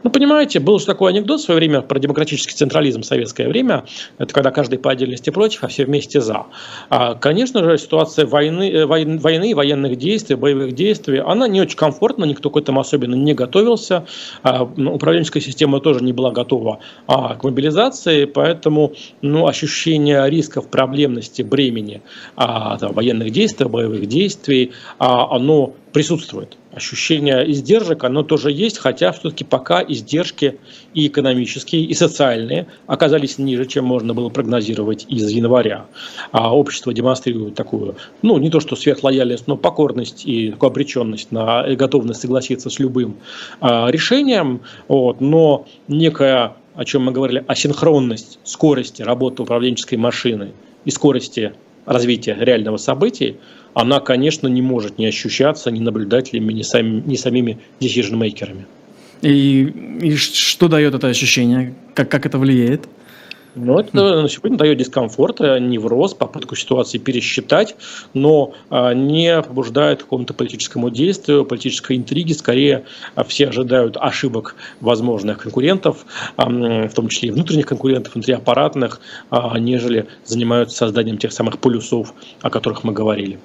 [0.08, 3.84] Ну, понимаете, был же такой анекдот в свое время про демократический централизм в советское время.
[4.16, 6.46] Это когда каждый по отдельности против, а все вместе за.
[6.88, 11.76] А, конечно же, ситуация войны, э, войны, войны, военных действий, боевых действий, она не очень
[11.76, 14.06] комфортна, никто к этому особенно не готовился.
[14.42, 20.68] А, ну, управленческая система тоже не была готова а, к мобилизации, поэтому ну, ощущение рисков,
[20.68, 22.00] проблемности, бремени
[22.34, 26.56] а, там, военных действий, боевых действий, а, оно присутствует.
[26.72, 30.58] Ощущение издержек, оно тоже есть, хотя все-таки пока издержки
[30.94, 35.86] и экономические, и социальные оказались ниже, чем можно было прогнозировать из января.
[36.30, 41.64] А общество демонстрирует такую, ну, не то что сверхлояльность, но покорность и такую обреченность на
[41.74, 43.16] готовность согласиться с любым
[43.60, 50.52] а, решением, вот, но некая, о чем мы говорили, асинхронность скорости работы управленческой машины
[50.84, 51.54] и скорости
[51.88, 53.36] развития реального события,
[53.78, 58.66] она, конечно, не может не ощущаться ни наблюдателями, ни, сами, ни самими decision-мейкерами.
[59.22, 59.62] И,
[60.02, 61.74] и что дает это ощущение?
[61.94, 62.88] Как, как это влияет?
[63.54, 67.76] Ну, это на сегодня дает дискомфорт, э, невроз, попытку ситуации пересчитать,
[68.14, 72.32] но а, не побуждает к какому-то политическому действию, политической интриги.
[72.32, 76.04] Скорее, а, все ожидают ошибок возможных конкурентов,
[76.36, 79.00] в том числе и внутренних конкурентов, внутриаппаратных,
[79.30, 82.12] а, нежели занимаются созданием тех самых полюсов,
[82.42, 83.38] о которых мы говорили.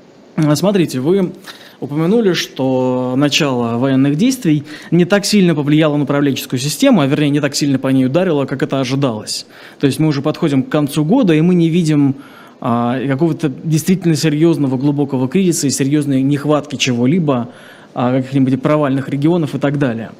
[0.56, 1.32] Смотрите, вы
[1.80, 7.42] упомянули, что начало военных действий не так сильно повлияло на управленческую систему, а вернее не
[7.42, 9.46] так сильно по ней ударило, как это ожидалось.
[9.80, 12.16] То есть мы уже подходим к концу года, и мы не видим
[12.62, 17.50] а, какого-то действительно серьезного глубокого кризиса и серьезной нехватки чего-либо,
[17.94, 20.12] а, каких-нибудь провальных регионов и так далее.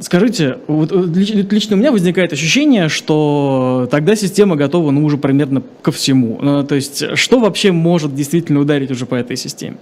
[0.00, 5.90] Скажите, вот лично у меня возникает ощущение, что тогда система готова, ну, уже примерно ко
[5.90, 6.38] всему.
[6.40, 9.76] Ну, то есть, что вообще может действительно ударить уже по этой системе?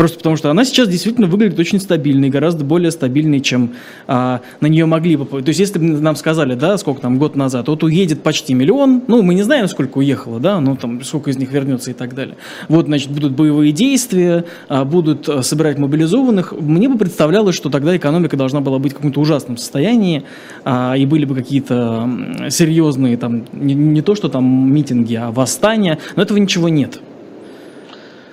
[0.00, 3.72] Просто потому что она сейчас действительно выглядит очень стабильной, гораздо более стабильной, чем
[4.06, 5.26] а, на нее могли бы.
[5.26, 9.02] То есть, если бы нам сказали, да, сколько там, год назад, вот уедет почти миллион,
[9.08, 12.14] ну, мы не знаем, сколько уехало, да, ну, там, сколько из них вернется и так
[12.14, 12.38] далее.
[12.68, 16.52] Вот, значит, будут боевые действия, а, будут а, собирать мобилизованных.
[16.58, 20.22] Мне бы представлялось, что тогда экономика должна была быть в каком-то ужасном состоянии,
[20.64, 22.08] а, и были бы какие-то
[22.48, 27.00] серьезные, там, не, не то, что там митинги, а восстания, но этого ничего нет.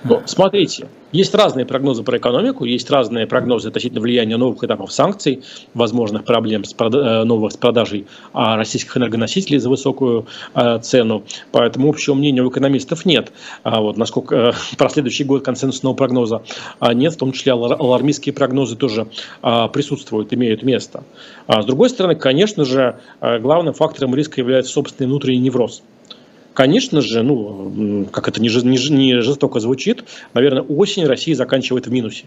[0.04, 5.42] Ну, смотрите, есть разные прогнозы про экономику, есть разные прогнозы относительно влияния новых этапов санкций,
[5.74, 6.94] возможных проблем с прод...
[6.94, 11.24] Э, новых с продажей а, российских энергоносителей за высокую а, цену.
[11.52, 13.32] Поэтому общего мнения у экономистов нет.
[13.62, 16.42] А вот насколько а, про следующий год консенсусного прогноза
[16.78, 19.08] а, нет, в том числе алармистские прогнозы тоже
[19.40, 21.04] присутствуют, имеют место.
[21.46, 25.82] С другой стороны, конечно же, главным фактором риска является собственный внутренний невроз.
[26.58, 30.02] Конечно же, ну, как это не, не, не жестоко звучит,
[30.34, 32.24] наверное, осень России заканчивает в минусе.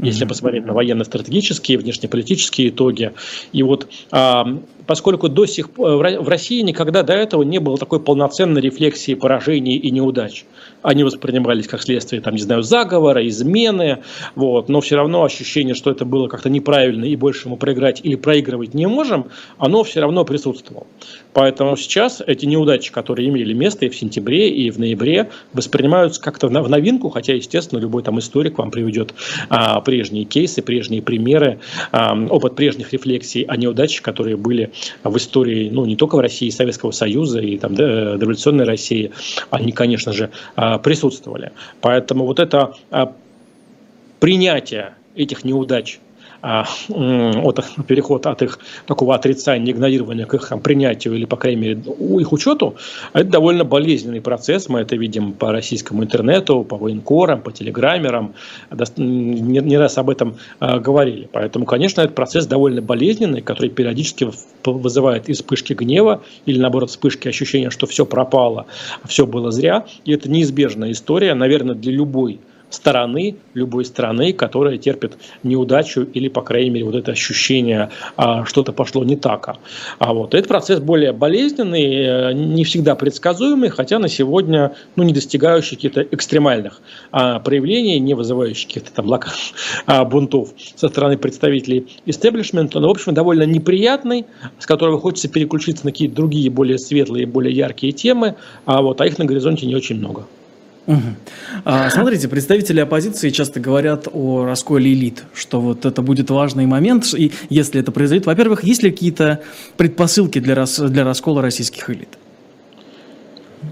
[0.00, 3.12] Если посмотреть на военно-стратегические, внешнеполитические итоги.
[3.52, 8.00] И вот а, поскольку до сих пор в России никогда до этого не было такой
[8.00, 10.44] полноценной рефлексии поражений и неудач.
[10.82, 13.98] Они воспринимались как следствие, там, не знаю, заговора, измены,
[14.34, 18.16] вот, но все равно ощущение, что это было как-то неправильно и больше мы проиграть или
[18.16, 19.26] проигрывать не можем,
[19.58, 20.86] оно все равно присутствовало.
[21.32, 26.48] Поэтому сейчас эти неудачи, которые имели место и в сентябре, и в ноябре, воспринимаются как-то
[26.48, 29.14] в новинку, хотя, естественно, любой там историк вам приведет
[29.48, 31.60] а, прежние кейсы, прежние примеры,
[31.90, 34.71] а, опыт прежних рефлексий о неудачах, которые были
[35.04, 39.12] в истории, ну, не только в России, Советского Союза и там да, революционной России,
[39.50, 41.52] они, конечно же, а, присутствовали.
[41.80, 43.12] Поэтому вот это а,
[44.20, 45.98] принятие этих неудач
[46.42, 51.82] от, переход от их такого отрицания, игнорирования к их там, принятию или, по крайней мере,
[52.20, 52.74] их учету,
[53.12, 54.68] это довольно болезненный процесс.
[54.68, 58.34] Мы это видим по российскому интернету, по военкорам, по телеграммерам.
[58.96, 61.28] Не, не раз об этом а, говорили.
[61.32, 64.28] Поэтому, конечно, этот процесс довольно болезненный, который периодически
[64.64, 68.66] вызывает и вспышки гнева, или, наоборот, вспышки ощущения, что все пропало,
[69.04, 69.86] все было зря.
[70.04, 72.40] И это неизбежная история, наверное, для любой
[72.74, 78.72] стороны, любой страны, которая терпит неудачу или, по крайней мере, вот это ощущение, а, что-то
[78.72, 79.56] пошло не так.
[79.98, 85.12] А вот этот процесс более болезненный, э, не всегда предсказуемый, хотя на сегодня ну, не
[85.12, 89.38] достигающий каких-то экстремальных а, проявлений, не вызывающих каких-то там локальных
[89.86, 94.26] а, бунтов со стороны представителей истеблишмента, но, в общем, довольно неприятный,
[94.58, 99.06] с которого хочется переключиться на какие-то другие более светлые, более яркие темы, а, вот, а
[99.06, 100.26] их на горизонте не очень много.
[101.64, 107.14] А, смотрите, представители оппозиции часто говорят о расколе элит, что вот это будет важный момент,
[107.14, 109.42] и если это произойдет, во-первых, есть ли какие-то
[109.76, 112.18] предпосылки для, рас, для раскола российских элит?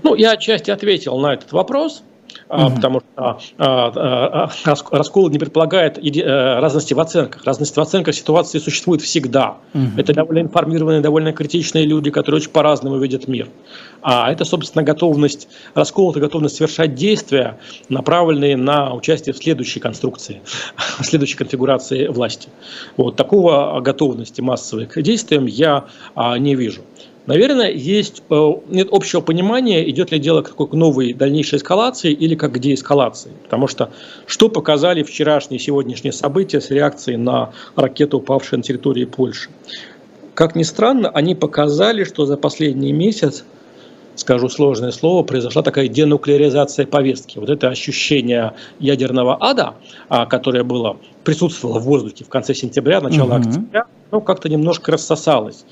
[0.03, 2.05] Ну, я отчасти ответил на этот вопрос
[2.51, 2.75] угу.
[2.75, 7.45] потому что а, а, раскол не предполагает э, разности в оценках.
[7.45, 9.57] Разность в оценках ситуации существует всегда.
[9.75, 9.85] Угу.
[9.97, 13.49] Это довольно информированные, довольно критичные люди, которые очень по-разному видят мир.
[14.03, 20.41] А это, собственно, готовность, раскол– это готовность совершать действия, направленные на участие в следующей конструкции,
[20.77, 22.49] в следующей конфигурации власти.
[22.97, 25.87] Вот такого готовности массовой к действиям я
[26.17, 26.83] не вижу.
[27.31, 32.35] Наверное, есть э, нет общего понимания, идет ли дело к такой новой дальнейшей эскалации или
[32.35, 33.31] как к деэскалации.
[33.45, 33.93] Потому что
[34.27, 39.49] что показали вчерашние и сегодняшние события с реакцией на ракету, упавшую на территории Польши?
[40.35, 43.45] Как ни странно, они показали, что за последний месяц
[44.17, 47.39] скажу сложное слово, произошла такая денуклеаризация повестки.
[47.39, 49.75] Вот это ощущение ядерного ада,
[50.09, 53.49] а, которое было, присутствовало в воздухе в конце сентября, начало угу.
[53.49, 55.65] октября, ну, как-то немножко рассосалось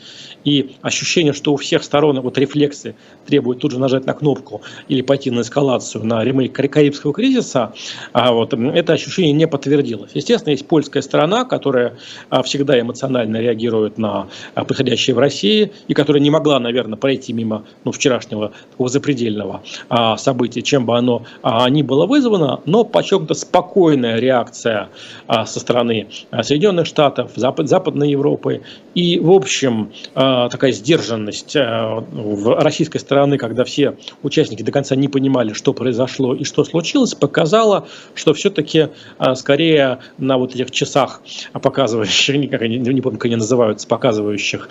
[0.44, 2.94] и ощущение, что у всех сторон вот рефлексы
[3.26, 7.72] требуют тут же нажать на кнопку или пойти на эскалацию, на ремейк Карибского кризиса,
[8.12, 10.12] а вот это ощущение не подтвердилось.
[10.14, 11.98] Естественно, есть польская сторона, которая
[12.30, 17.32] а, всегда эмоционально реагирует на а, происходящее в России и которая не могла, наверное, пройти
[17.32, 22.84] мимо ну, вчерашнего такого запредельного а, события, чем бы оно а, ни было вызвано, но
[22.84, 24.88] подчеркнуто спокойная реакция
[25.26, 26.08] а, со стороны
[26.42, 28.62] Соединенных Штатов, Запад, Западной Европы
[28.94, 35.08] и, в общем, а, такая сдержанность в российской стороны, когда все участники до конца не
[35.08, 38.88] понимали, что произошло и что случилось, показала, что все-таки
[39.34, 41.22] скорее на вот этих часах,
[41.52, 44.68] показывающих, никак не, не помню, как они называются, показывающих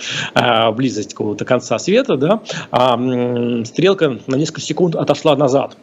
[0.73, 2.41] близость какого-то конца света, да,
[2.71, 2.97] а
[3.65, 5.77] стрелка на несколько секунд отошла назад.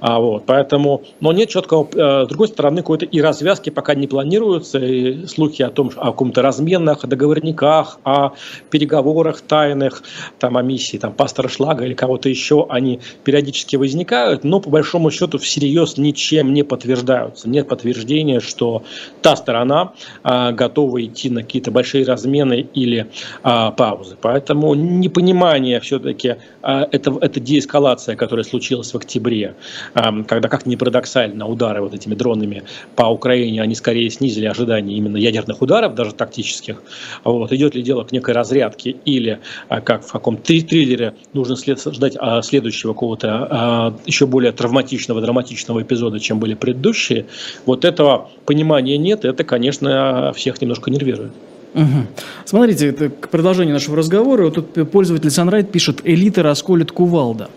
[0.00, 4.06] А, вот, поэтому, но нет четкого, э, с другой стороны, какой-то и развязки пока не
[4.06, 8.32] планируются, и слухи о том, о каком-то разменах, о договорниках, о
[8.70, 10.02] переговорах тайных,
[10.38, 15.10] там, о миссии там, пастора Шлага или кого-то еще, они периодически возникают, но по большому
[15.10, 17.48] счету всерьез ничем не подтверждаются.
[17.48, 18.82] Нет подтверждения, что
[19.22, 19.92] та сторона
[20.22, 23.06] а, готова идти на какие-то большие размены или
[23.42, 24.16] а, паузы.
[24.20, 29.54] Поэтому непонимание все-таки, а, это, это деэскалация, которая случилась в октябре,
[29.94, 32.62] когда, как ни парадоксально, удары вот этими дронами
[32.96, 36.82] по Украине, они скорее снизили ожидания именно ядерных ударов, даже тактических.
[37.24, 37.52] Вот.
[37.52, 42.16] Идет ли дело к некой разрядке или, а, как в каком-то триллере, нужно след, ждать
[42.18, 47.26] а, следующего какого-то а, еще более травматичного, драматичного эпизода, чем были предыдущие.
[47.66, 51.32] Вот этого понимания нет, это, конечно, всех немножко нервирует.
[51.74, 52.06] Угу.
[52.44, 54.44] Смотрите, это к продолжению нашего разговора.
[54.44, 57.48] Вот тут пользователь Sunride пишет «Элита расколет кувалда».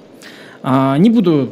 [0.62, 1.51] А, не буду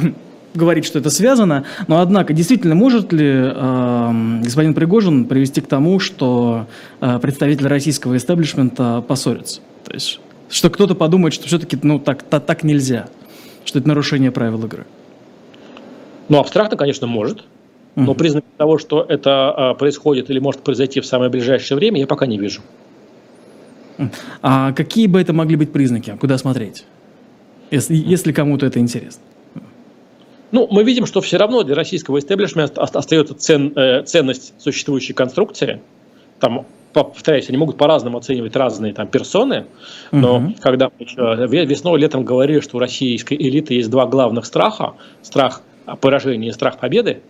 [0.54, 6.00] говорить, что это связано, но однако действительно может ли э, господин Пригожин привести к тому,
[6.00, 6.66] что
[7.00, 9.60] э, представители российского истеблишмента поссорятся?
[9.84, 13.08] То есть, что кто-то подумает, что все-таки ну, так, так, так нельзя,
[13.64, 14.86] что это нарушение правил игры?
[16.28, 17.44] Ну, абстрактно, конечно, может.
[17.96, 22.24] Но признаков того, что это происходит или может произойти в самое ближайшее время, я пока
[22.24, 22.62] не вижу.
[24.40, 26.16] А какие бы это могли быть признаки?
[26.18, 26.84] Куда смотреть?
[27.70, 29.22] Если, если кому-то это интересно.
[30.52, 35.80] Ну, мы видим, что все равно для российского истеблишмента остается цен, э, ценность существующей конструкции.
[36.40, 39.66] Там, повторяюсь, они могут по-разному оценивать разные там персоны,
[40.10, 40.54] но угу.
[40.60, 45.62] когда весной, летом говорили, что у российской элиты есть два главных страха, страх
[46.00, 47.20] поражения и страх победы,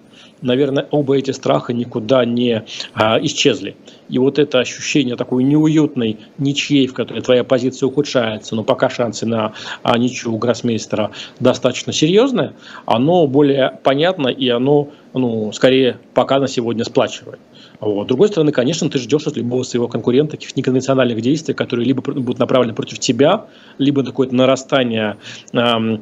[0.43, 2.65] наверное, оба эти страха никуда не
[2.95, 3.77] а, исчезли.
[4.09, 9.27] И вот это ощущение такой неуютной ничьей, в которой твоя позиция ухудшается, но пока шансы
[9.27, 12.55] на а, ничью у гроссмейстера достаточно серьезные,
[12.87, 17.41] оно более понятно и оно ну, скорее пока на сегодня сплачивает.
[17.81, 18.05] Вот.
[18.05, 22.03] С другой стороны, конечно, ты ждешь от любого своего конкурента каких-то неконвенциональных действий, которые либо
[22.03, 23.47] будут направлены против тебя,
[23.79, 25.17] либо какое-то нарастание
[25.53, 26.01] эм, на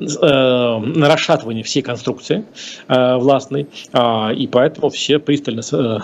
[0.00, 2.44] расшатывание всей конструкции
[2.88, 5.98] э, властной, э, и поэтому все пристально э,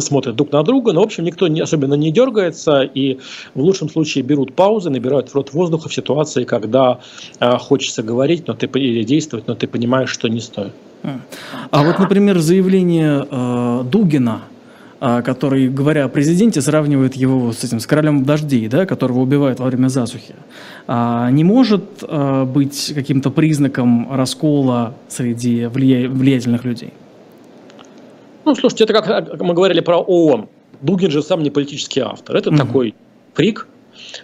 [0.00, 3.18] смотрят друг на друга, но, в общем, никто не, особенно не дергается, и
[3.54, 7.00] в лучшем случае берут паузы, набирают рот воздуха в ситуации, когда
[7.40, 10.72] э, хочется говорить но ты, или действовать, но ты понимаешь, что не стоит.
[11.70, 14.55] А вот, например, заявление э, Дугина– а,
[14.98, 19.66] который, говоря о президенте, сравнивает его с этим, с королем дождей, да, которого убивают во
[19.66, 20.34] время засухи,
[20.86, 26.08] а, не может а, быть каким-то признаком раскола среди влия...
[26.08, 26.92] влиятельных людей?
[28.44, 30.48] Ну, слушайте, это как мы говорили про ООН.
[30.80, 32.36] Дугин же сам не политический автор.
[32.36, 32.58] Это угу.
[32.58, 32.94] такой
[33.34, 33.66] фрик,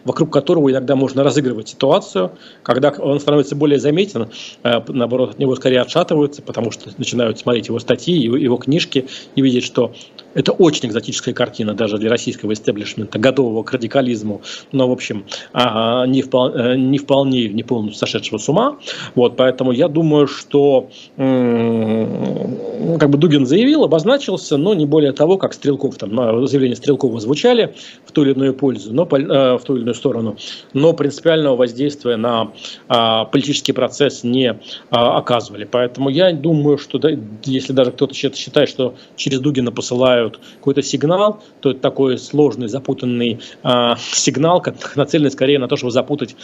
[0.04, 4.28] вокруг которого иногда можно разыгрывать ситуацию, когда он становится более заметен,
[4.62, 9.42] э, наоборот, от него скорее отшатываются, потому что начинают смотреть его статьи, его книжки и
[9.42, 9.92] видеть, что
[10.34, 14.42] это очень экзотическая картина даже для российского истеблишмента, готового к радикализму,
[14.72, 18.78] но, в общем, а, не вполне, э, не, вполне, не полностью сошедшего с ума.
[19.14, 25.52] Вот, поэтому я думаю, что как бы Дугин заявил, обозначился, но не более того, как
[25.54, 29.82] Стрелков, там, заявления Стрелкова звучали в ту или иную пользу, но э, в ту или
[29.82, 30.36] иную сторону,
[30.72, 32.52] но принципиального воздействия на
[32.88, 34.58] а, политический процесс не
[34.90, 35.64] а, оказывали.
[35.64, 37.10] Поэтому я думаю, что да,
[37.44, 43.40] если даже кто-то считает, что через Дугина посылают какой-то сигнал, то это такой сложный, запутанный
[43.62, 44.64] э, сигнал,
[44.96, 46.36] нацеленный скорее на то, чтобы запутать,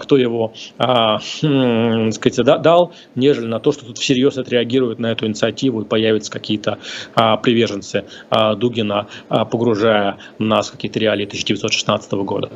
[0.00, 5.26] кто его э, э, сказать, дал, нежели на то, что тут всерьез отреагируют на эту
[5.26, 6.78] инициативу и появятся какие-то
[7.42, 8.04] приверженцы
[8.56, 12.50] Дугина, погружая нас в какие-то реалии 1916 года.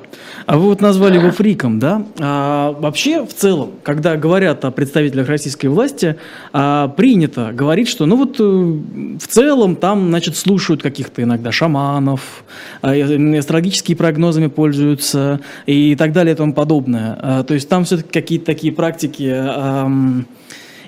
[0.47, 2.07] А вы вот назвали его фриком, да?
[2.21, 6.17] А, вообще, в целом, когда говорят о представителях российской власти,
[6.53, 12.45] а, принято говорить, что ну вот э, в целом там, значит, слушают каких-то иногда шаманов,
[12.81, 17.19] а, астрологическими прогнозами пользуются и так далее и тому подобное.
[17.21, 20.27] А, то есть там все-таки какие-то такие практики эм,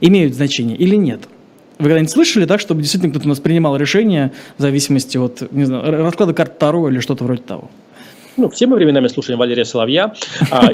[0.00, 1.22] имеют значение или нет?
[1.78, 5.64] Вы когда-нибудь слышали, так, чтобы действительно кто-то у нас принимал решение в зависимости от не
[5.64, 7.70] знаю, расклада карт Таро или что-то вроде того?
[8.38, 10.14] Ну, все мы временами слушаем Валерия Соловья,
[10.50, 10.70] а,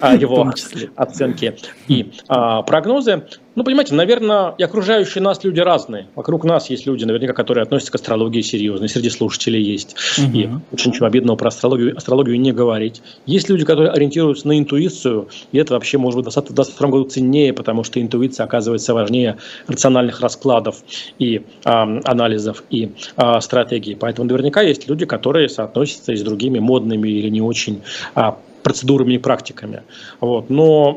[0.00, 0.52] а, его
[0.96, 1.56] оценки
[1.88, 3.24] и а, прогнозы.
[3.54, 6.06] Ну, понимаете, наверное, и окружающие нас люди разные.
[6.14, 8.88] Вокруг нас есть люди, наверняка, которые относятся к астрологии серьезно.
[8.88, 9.94] Среди слушателей есть.
[10.18, 10.38] Угу.
[10.38, 13.02] И очень ничего обидного про астрологию, астрологию не говорить.
[13.26, 17.52] Есть люди, которые ориентируются на интуицию, и это вообще может быть достаточно, достаточно году ценнее,
[17.52, 19.36] потому что интуиция оказывается важнее
[19.66, 20.76] рациональных раскладов
[21.18, 23.94] и э, анализов и э, стратегий.
[23.94, 27.82] Поэтому наверняка есть люди, которые соотносятся и с другими модными или не очень
[28.14, 28.32] э,
[28.62, 29.82] процедурами и практиками.
[30.20, 30.50] Вот.
[30.50, 30.96] Но,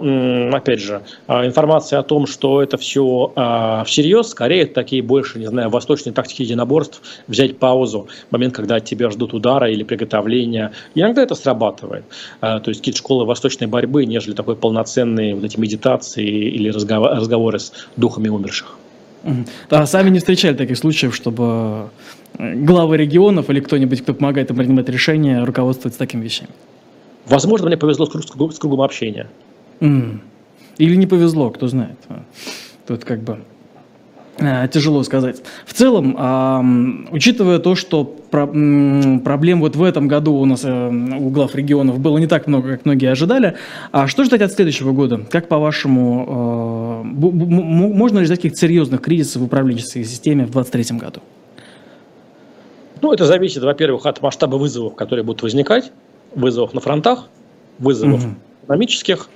[0.53, 5.47] опять же, а, информация о том, что это все а, всерьез, скорее такие больше, не
[5.47, 10.71] знаю, восточные тактики единоборств, взять паузу, момент, когда тебя ждут удара или приготовления.
[10.93, 12.05] иногда это срабатывает.
[12.41, 17.59] А, то есть какие-то школы восточной борьбы, нежели такой полноценные вот эти медитации или разговоры
[17.59, 18.77] с духами умерших.
[19.69, 21.89] А сами не встречали таких случаев, чтобы
[22.37, 26.51] э, главы регионов или кто-нибудь, кто помогает им принимать решения, руководствуются такими вещами?
[27.25, 29.27] Возможно, мне повезло с, круг, с кругом общения.
[29.79, 30.19] Mm.
[30.77, 31.97] Или не повезло, кто знает.
[32.85, 33.39] Тут как бы
[34.37, 35.41] Э, тяжело сказать.
[35.65, 41.55] В целом, учитывая то, что проблем вот в этом году у нас э, у глав
[41.55, 43.55] регионов было не так много, как многие ожидали,
[43.93, 45.21] а что ждать от следующего года?
[45.29, 51.21] Как по-вашему, э, можно ли ждать каких-то серьезных кризисов в управленческой системе в 2023 году?
[53.01, 55.93] Ну, это зависит, во-первых, от масштаба вызовов, которые будут возникать,
[56.35, 57.27] вызовов на фронтах,
[57.79, 58.35] вызовов угу.
[58.63, 59.29] экономических,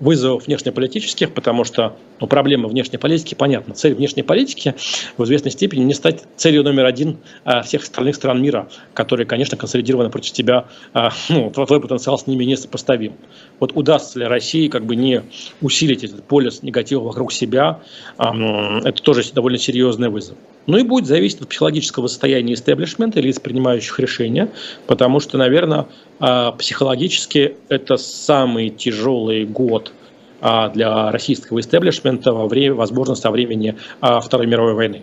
[0.00, 3.74] вызовов внешнеполитических, потому что ну, проблема внешней политики понятна.
[3.74, 4.74] Цель внешней политики
[5.16, 9.56] в известной степени не стать целью номер один а, всех остальных стран мира, которые, конечно,
[9.56, 10.66] консолидированы против тебя.
[10.92, 13.14] А, ну, твой потенциал с ними не сопоставим.
[13.60, 15.22] Вот удастся ли России как бы не
[15.60, 17.80] усилить этот полюс негатива вокруг себя,
[18.18, 20.36] а, это тоже довольно серьезный вызов.
[20.66, 24.48] Ну и будет зависеть от психологического состояния истеблишмента, лиц, принимающих решения,
[24.86, 25.86] потому что, наверное,
[26.20, 29.92] а, психологически это самый тяжелый год
[30.40, 35.02] а, для российского истеблишмента во время, возможно, со времени а, Второй мировой войны.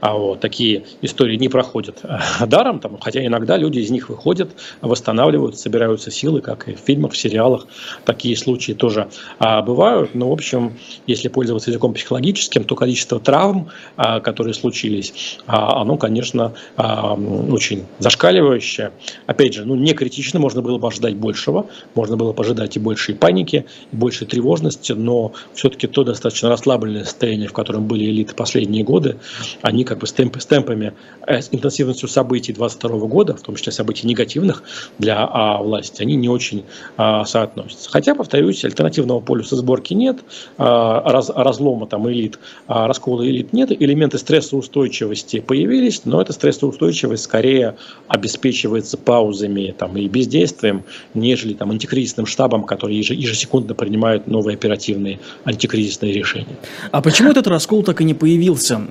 [0.00, 4.50] А вот такие истории не проходят э, даром, там, хотя иногда люди из них выходят,
[4.80, 7.66] восстанавливают, собираются силы, как и в фильмах, в сериалах.
[8.04, 9.08] Такие случаи тоже
[9.38, 10.14] а, бывают.
[10.14, 10.74] Но, в общем,
[11.06, 17.84] если пользоваться языком психологическим, то количество травм, а, которые случились, а, оно, конечно, а, очень
[17.98, 18.92] зашкаливающее.
[19.26, 23.14] Опять же, ну, не критично, можно было бы ожидать большего, можно было бы и большей
[23.14, 28.84] паники, и большей тревожности, но все-таки то достаточно расслабленное состояние, в котором были элиты последние
[28.84, 29.16] годы,
[29.64, 30.92] они как бы с, темп, с темпами,
[31.26, 34.62] э, с интенсивностью событий 22 года, в том числе событий негативных
[34.98, 36.64] для а, власти, они не очень
[36.98, 37.88] а, соотносятся.
[37.90, 40.18] Хотя, повторюсь, альтернативного полюса сборки нет,
[40.58, 47.24] а, раз, разлома там элит, а, раскола элит нет, элементы стрессоустойчивости появились, но эта стрессоустойчивость
[47.24, 50.84] скорее обеспечивается паузами там, и бездействием,
[51.14, 56.58] нежели там, антикризисным штабом, который ежесекундно принимает новые оперативные антикризисные решения.
[56.92, 58.82] А почему этот раскол так и не появился?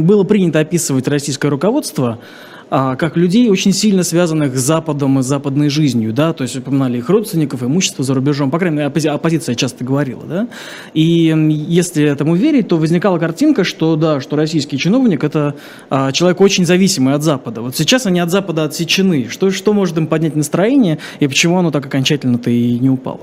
[0.00, 2.18] Было принято описывать российское руководство
[2.70, 6.98] а, как людей, очень сильно связанных с Западом и западной жизнью, да, то есть упоминали
[6.98, 10.48] их родственников, имущество за рубежом, по крайней мере, оппози- оппозиция часто говорила, да,
[10.92, 11.34] и
[11.68, 15.54] если этому верить, то возникала картинка, что, да, что российский чиновник– это
[15.90, 17.60] а, человек очень зависимый от Запада.
[17.60, 19.28] Вот сейчас они от Запада отсечены.
[19.28, 23.20] Что, что может им поднять настроение, и почему оно так окончательно-то и не упало?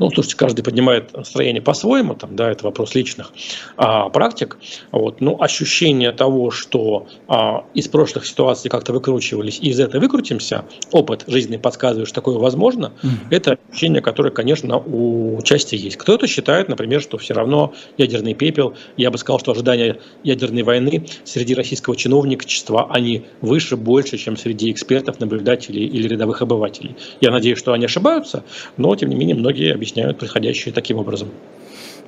[0.00, 3.32] Ну, слушайте, каждый поднимает настроение по-своему, там, да, это вопрос личных
[3.76, 4.56] а, практик.
[4.92, 10.64] Вот, но ощущение того, что а, из прошлых ситуаций как-то выкручивались, и из этого выкрутимся,
[10.90, 13.08] опыт жизни подсказывает, что такое возможно, mm-hmm.
[13.28, 15.98] это ощущение, которое, конечно, у части есть.
[15.98, 21.08] Кто-то считает, например, что все равно ядерный пепел, я бы сказал, что ожидания ядерной войны
[21.24, 26.96] среди российского чиновничества, они выше, больше, чем среди экспертов, наблюдателей или рядовых обывателей.
[27.20, 28.44] Я надеюсь, что они ошибаются,
[28.78, 31.28] но, тем не менее, многие объясняют объясняют происходящее таким образом.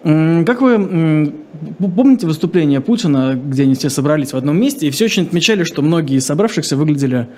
[0.03, 1.33] Как вы
[1.79, 5.83] помните выступление Путина, где они все собрались в одном месте, и все очень отмечали, что
[5.83, 7.29] многие из собравшихся выглядели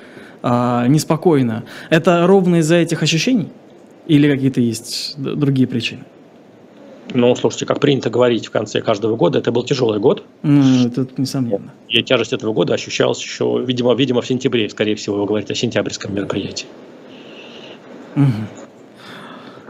[0.42, 1.64] а, неспокойно.
[1.90, 3.49] Это ровно из-за этих ощущений?
[4.07, 6.05] Или какие-то есть другие причины?
[7.12, 10.24] Ну, слушайте, как принято говорить в конце каждого года, это был тяжелый год.
[10.42, 11.70] Mm, это несомненно.
[11.88, 15.57] И тяжесть этого года ощущалась еще, видимо, видимо, в сентябре, скорее всего, вы говорите о
[15.57, 16.66] сентябрьском мероприятии.
[18.16, 18.63] Угу.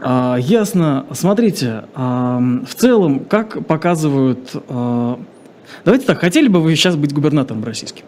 [0.07, 1.07] А, ясно.
[1.13, 4.51] Смотрите, а, в целом, как показывают...
[4.69, 5.19] А,
[5.83, 8.05] давайте так, хотели бы вы сейчас быть губернатором российским?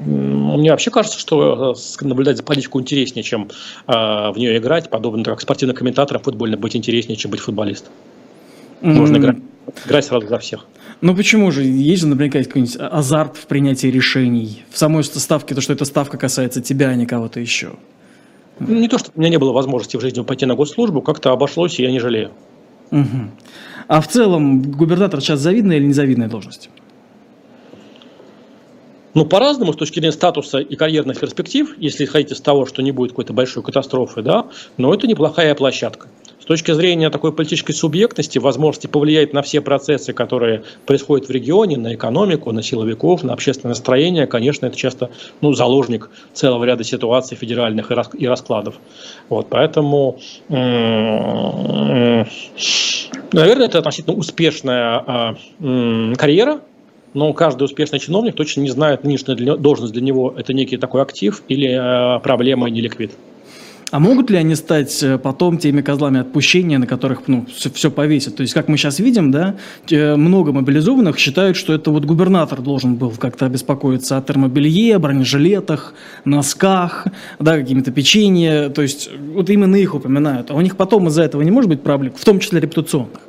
[0.00, 3.48] Мне вообще кажется, что э, наблюдать за политику интереснее, чем
[3.86, 7.92] э, в нее играть, подобно как спортивным комментатором футбольно быть интереснее, чем быть футболистом.
[8.82, 9.20] Можно mm.
[9.20, 9.36] играть,
[9.86, 10.66] играть сразу за всех.
[11.00, 11.62] Ну почему же?
[11.62, 14.64] Есть же наверняка какой-нибудь азарт в принятии решений.
[14.70, 17.70] В самой ставке, то, что эта ставка касается тебя, а не кого-то еще.
[18.68, 21.78] Не то, что у меня не было возможности в жизни пойти на госслужбу, как-то обошлось,
[21.78, 22.30] и я не жалею.
[22.90, 23.30] Угу.
[23.88, 26.70] А в целом губернатор сейчас завидная или незавидная должность?
[29.14, 32.92] Ну, по-разному, с точки зрения статуса и карьерных перспектив, если исходить из того, что не
[32.92, 34.46] будет какой-то большой катастрофы, да,
[34.78, 36.08] но это неплохая площадка.
[36.42, 41.76] С точки зрения такой политической субъектности, возможности повлиять на все процессы, которые происходят в регионе,
[41.76, 47.36] на экономику, на силовиков, на общественное настроение, конечно, это часто ну, заложник целого ряда ситуаций
[47.36, 48.74] федеральных и раскладов.
[49.28, 50.18] Вот, поэтому,
[50.48, 52.26] наверное,
[53.66, 55.36] это относительно успешная а,
[56.16, 56.60] карьера,
[57.14, 61.40] но каждый успешный чиновник точно не знает, нынешняя должность для него это некий такой актив
[61.46, 63.12] или а, проблема и неликвид.
[63.92, 67.90] А могут ли они стать э, потом теми козлами отпущения, на которых ну, все, все
[67.90, 68.36] повесят?
[68.36, 69.56] То есть, как мы сейчас видим, да,
[69.90, 75.92] много мобилизованных считают, что это вот губернатор должен был как-то обеспокоиться о термобелье, бронежилетах,
[76.24, 77.06] носках,
[77.38, 78.70] да, какими-то печенье.
[78.70, 80.50] То есть, вот именно их упоминают.
[80.50, 83.20] А у них потом из-за этого не может быть проблем, в том числе репутационных?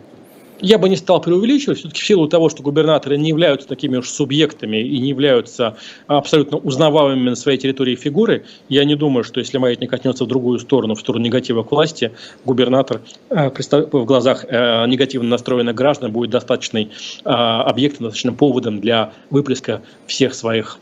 [0.63, 4.09] Я бы не стал преувеличивать, все-таки в силу того, что губернаторы не являются такими уж
[4.09, 5.75] субъектами и не являются
[6.07, 10.59] абсолютно узнаваемыми на своей территории фигуры, я не думаю, что если маятник катнется в другую
[10.59, 12.13] сторону, в сторону негатива к власти,
[12.45, 16.91] губернатор э, в глазах э, негативно настроенных граждан будет достаточный
[17.25, 20.79] э, объектом, достаточным поводом для выплеска всех своих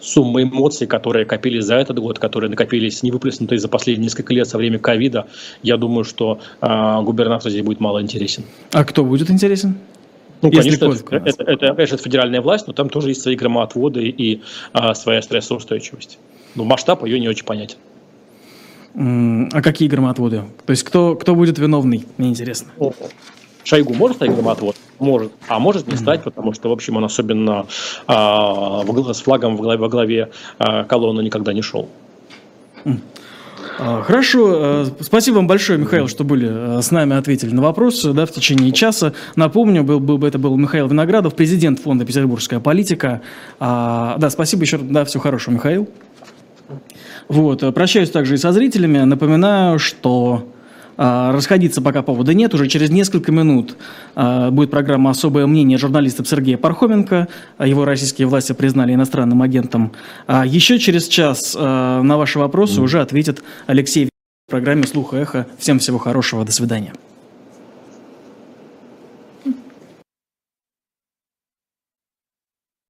[0.00, 4.58] сумм эмоций, которые копились за этот год, которые накопились невыплеснутые за последние несколько лет со
[4.58, 5.26] времени ковида.
[5.62, 8.44] Я думаю, что губернатор здесь будет мало интересен.
[8.80, 9.76] А кто будет интересен?
[10.40, 14.08] Ну, Если конечно, это, это, это, конечно, федеральная власть, но там тоже есть свои громоотводы
[14.08, 14.40] и
[14.72, 16.18] а, своя стрессоустойчивость.
[16.54, 17.76] Но масштаб ее не очень понятен.
[18.94, 20.44] А какие громоотводы?
[20.64, 22.70] То есть кто, кто будет виновный, мне интересно.
[23.64, 24.76] Шойгу может стать громоотвод?
[24.98, 25.32] Может.
[25.46, 27.66] А может не стать, потому что, в общем, он особенно
[28.06, 31.90] а, в, с флагом во главе, во главе а, колонны никогда не шел.
[33.78, 36.48] А, хорошо, э, спасибо вам большое, Михаил, что были
[36.78, 39.14] э, с нами, ответили на вопросы да, в течение часа.
[39.36, 43.22] Напомню, был, был, это был Михаил Виноградов, президент фонда «Петербургская политика».
[43.58, 45.88] А, да, спасибо еще раз, да, всего хорошего, Михаил.
[47.28, 48.98] Вот, э, прощаюсь также и со зрителями.
[48.98, 50.46] Напоминаю, что
[51.00, 52.52] расходиться пока повода нет.
[52.54, 53.76] Уже через несколько минут
[54.14, 57.28] а, будет программа «Особое мнение» журналиста Сергея Пархоменко.
[57.56, 59.92] А, его российские власти признали иностранным агентом.
[60.28, 64.10] Еще через час на ваши вопросы уже ответит Алексей
[64.46, 65.46] в программе «Слух и эхо».
[65.58, 66.44] Всем всего хорошего.
[66.44, 66.92] До свидания.